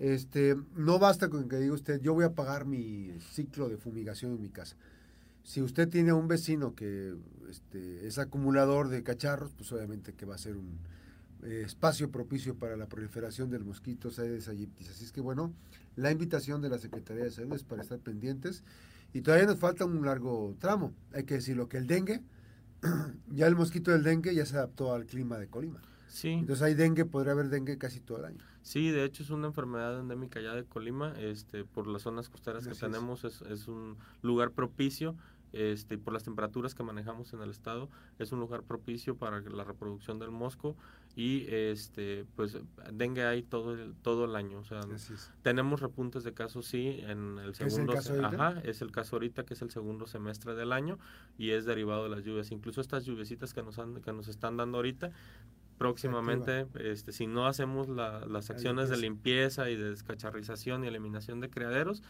Este, 0.00 0.56
no 0.74 0.98
basta 0.98 1.28
con 1.28 1.46
que 1.46 1.56
diga 1.56 1.74
usted, 1.74 2.00
yo 2.00 2.14
voy 2.14 2.24
a 2.24 2.34
pagar 2.34 2.64
mi 2.64 3.12
ciclo 3.20 3.68
de 3.68 3.76
fumigación 3.76 4.32
en 4.32 4.40
mi 4.40 4.48
casa. 4.48 4.74
Si 5.44 5.60
usted 5.60 5.90
tiene 5.90 6.14
un 6.14 6.26
vecino 6.26 6.74
que 6.74 7.14
este, 7.50 8.06
es 8.06 8.18
acumulador 8.18 8.88
de 8.88 9.02
cacharros, 9.02 9.52
pues 9.52 9.70
obviamente 9.72 10.14
que 10.14 10.24
va 10.24 10.36
a 10.36 10.38
ser 10.38 10.56
un 10.56 10.78
eh, 11.42 11.64
espacio 11.66 12.10
propicio 12.10 12.54
para 12.54 12.78
la 12.78 12.86
proliferación 12.86 13.50
del 13.50 13.62
mosquito 13.62 14.08
Aedes 14.16 14.48
aegyptis. 14.48 14.88
Así 14.88 15.04
es 15.04 15.12
que 15.12 15.20
bueno, 15.20 15.52
la 15.96 16.10
invitación 16.10 16.62
de 16.62 16.70
la 16.70 16.78
Secretaría 16.78 17.24
de 17.24 17.30
Salud 17.30 17.52
es 17.52 17.64
para 17.64 17.82
estar 17.82 17.98
pendientes 17.98 18.64
y 19.12 19.20
todavía 19.20 19.46
nos 19.46 19.58
falta 19.58 19.84
un 19.84 20.02
largo 20.06 20.56
tramo. 20.58 20.94
Hay 21.12 21.24
que 21.24 21.34
decirlo 21.34 21.68
que 21.68 21.76
el 21.76 21.86
dengue, 21.86 22.22
ya 23.30 23.46
el 23.46 23.54
mosquito 23.54 23.90
del 23.90 24.02
dengue 24.02 24.34
ya 24.34 24.46
se 24.46 24.56
adaptó 24.56 24.94
al 24.94 25.04
clima 25.04 25.38
de 25.38 25.48
Colima. 25.48 25.82
Sí. 26.08 26.30
Entonces 26.30 26.62
hay 26.62 26.74
dengue, 26.74 27.04
podría 27.04 27.32
haber 27.32 27.50
dengue 27.50 27.76
casi 27.76 28.00
todo 28.00 28.18
el 28.18 28.24
año. 28.24 28.49
Sí, 28.62 28.90
de 28.90 29.04
hecho 29.04 29.22
es 29.22 29.30
una 29.30 29.46
enfermedad 29.46 29.98
endémica 29.98 30.40
ya 30.40 30.54
de 30.54 30.64
Colima, 30.64 31.14
este, 31.18 31.64
por 31.64 31.86
las 31.86 32.02
zonas 32.02 32.28
costeras 32.28 32.66
que 32.66 32.74
tenemos 32.74 33.24
es, 33.24 33.42
es, 33.42 33.68
un 33.68 33.96
lugar 34.22 34.52
propicio 34.52 35.16
este, 35.52 35.98
por 35.98 36.12
las 36.12 36.22
temperaturas 36.22 36.74
que 36.74 36.82
manejamos 36.82 37.32
en 37.32 37.40
el 37.40 37.50
estado, 37.50 37.88
es 38.18 38.30
un 38.30 38.38
lugar 38.38 38.62
propicio 38.62 39.16
para 39.16 39.40
la 39.40 39.64
reproducción 39.64 40.18
del 40.18 40.30
mosco 40.30 40.76
y 41.16 41.46
este 41.48 42.24
pues 42.36 42.56
dengue 42.92 43.24
hay 43.24 43.42
todo 43.42 43.74
el, 43.74 43.94
todo 43.96 44.26
el 44.26 44.36
año, 44.36 44.60
o 44.60 44.64
sea, 44.64 44.80
tenemos 45.42 45.80
repuntes 45.80 46.22
de 46.22 46.34
casos 46.34 46.66
sí 46.66 47.00
en 47.02 47.38
el 47.40 47.56
segundo 47.56 47.94
¿Es 47.94 48.06
el 48.10 48.24
ajá, 48.24 48.60
es 48.62 48.80
el 48.80 48.92
caso 48.92 49.16
ahorita 49.16 49.44
que 49.44 49.54
es 49.54 49.62
el 49.62 49.70
segundo 49.70 50.06
semestre 50.06 50.54
del 50.54 50.72
año 50.72 51.00
y 51.36 51.50
es 51.50 51.64
derivado 51.64 52.04
de 52.04 52.10
las 52.10 52.24
lluvias, 52.24 52.52
incluso 52.52 52.80
estas 52.80 53.04
lluviecitas 53.04 53.52
que 53.52 53.62
nos 53.62 53.80
han, 53.80 54.00
que 54.02 54.12
nos 54.12 54.28
están 54.28 54.56
dando 54.56 54.78
ahorita 54.78 55.10
próximamente, 55.80 56.66
este, 56.78 57.10
si 57.10 57.26
no 57.26 57.46
hacemos 57.46 57.88
las 57.88 58.50
acciones 58.50 58.90
de 58.90 58.98
limpieza. 58.98 59.70
y 59.70 59.76
de 59.76 59.88
descacharrización 59.88 60.84
y 60.84 60.88
eliminación 60.88 61.40
de 61.40 61.48
criaderos, 61.48 62.02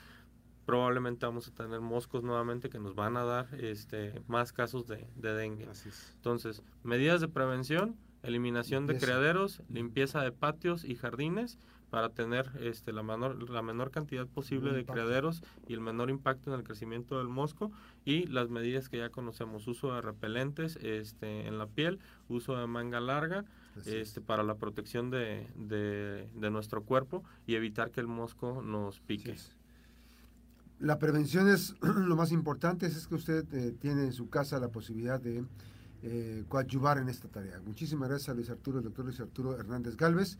probablemente 0.67 1.25
vamos 1.25 1.47
a 1.47 1.53
tener 1.53 1.81
moscos 1.81 2.25
nuevamente 2.25 2.69
que 2.69 2.81
nos 2.81 2.97
van 2.97 3.17
a 3.17 3.23
dar 3.23 3.47
este, 3.61 4.23
más 4.27 4.53
casos 4.53 4.89
de, 4.89 5.07
dengue. 5.15 5.69
Entonces, 6.17 6.65
medidas 6.83 7.21
de 7.21 7.29
prevención, 7.29 7.95
eliminación 8.25 8.89
de 8.89 8.99
criaderos, 8.99 9.63
limpieza 9.69 10.21
de 10.21 10.33
patios 10.33 10.85
y 10.85 10.97
jardines 10.97 11.57
para 11.91 12.09
tener 12.09 12.51
este, 12.61 12.93
la, 12.93 13.05
menor, 13.05 13.51
la 13.51 13.63
menor 13.63 13.93
cantidad 13.93 14.27
posible 14.27 14.73
de 14.73 14.85
criaderos 14.85 15.45
y 15.69 15.75
el 15.75 15.81
menor 15.81 16.11
impacto 16.11 16.53
en 16.53 16.59
el 16.59 16.65
crecimiento 16.65 17.19
del 17.19 17.29
mosco 17.29 17.71
y 18.05 18.27
las 18.27 18.49
medidas 18.49 18.89
que 18.89 18.99
ya 18.99 19.11
conocemos, 19.11 19.69
uso 19.69 19.95
de 19.95 20.01
repelentes 20.01 20.77
este, 20.83 21.47
en 21.47 21.57
la 21.57 21.69
piel, 21.69 22.01
uso 22.29 22.57
de 22.57 22.67
manga 22.67 22.99
larga, 22.99 23.45
este, 23.87 24.21
para 24.21 24.43
la 24.43 24.57
protección 24.57 25.11
de, 25.11 25.47
de, 25.57 26.51
nuestro 26.51 26.83
cuerpo 26.83 27.25
y 27.47 27.55
evitar 27.55 27.91
que 27.91 28.01
el 28.01 28.07
mosco 28.07 28.63
nos 28.63 29.01
pique. 29.01 29.37
La 30.79 30.99
prevención 30.99 31.49
es 31.49 31.75
lo 31.81 32.17
más 32.17 32.33
importante, 32.33 32.87
es 32.87 33.07
que 33.07 33.15
usted 33.15 33.45
eh, 33.55 33.73
tiene 33.79 34.05
en 34.05 34.13
su 34.13 34.29
casa 34.29 34.59
la 34.59 34.69
posibilidad 34.69 35.21
de 35.21 35.45
eh, 36.03 36.45
coadyuvar 36.49 36.99
en 36.99 37.09
esta 37.09 37.29
tarea. 37.29 37.61
Muchísimas 37.61 38.09
gracias 38.09 38.31
a 38.31 38.35
Luis 38.35 38.51
Arturo, 38.51 38.79
el 38.79 38.85
doctor 38.85 39.05
Luis 39.05 39.21
Arturo 39.21 39.59
Hernández 39.59 39.97
Galvez, 39.97 40.39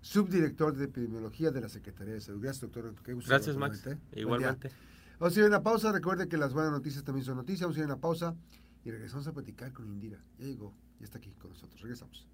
subdirector 0.00 0.74
de 0.74 0.86
epidemiología 0.86 1.50
de 1.50 1.60
la 1.60 1.68
Secretaría 1.68 2.14
de 2.14 2.20
Salud. 2.20 2.42
Gracias, 2.42 2.62
doctor. 2.62 2.94
gracias, 3.26 3.56
Max. 3.56 3.82
Igualmente. 4.12 4.70
Vamos 5.18 5.36
a 5.36 5.38
ir 5.38 5.44
a 5.44 5.48
una 5.48 5.62
pausa. 5.62 5.92
Recuerde 5.92 6.28
que 6.28 6.36
las 6.36 6.52
buenas 6.52 6.72
noticias 6.72 7.04
también 7.04 7.24
son 7.24 7.36
noticias. 7.36 7.62
Vamos 7.62 7.76
a 7.76 7.80
ir 7.80 7.84
a 7.84 7.86
una 7.86 8.00
pausa 8.00 8.34
y 8.84 8.90
regresamos 8.90 9.26
a 9.26 9.32
platicar 9.32 9.72
con 9.72 9.86
Indira. 9.88 10.18
Ya 10.38 10.46
llegó, 10.46 10.74
ya 10.98 11.04
está 11.04 11.18
aquí 11.18 11.30
con 11.38 11.50
nosotros. 11.50 11.80
Regresamos. 11.80 12.26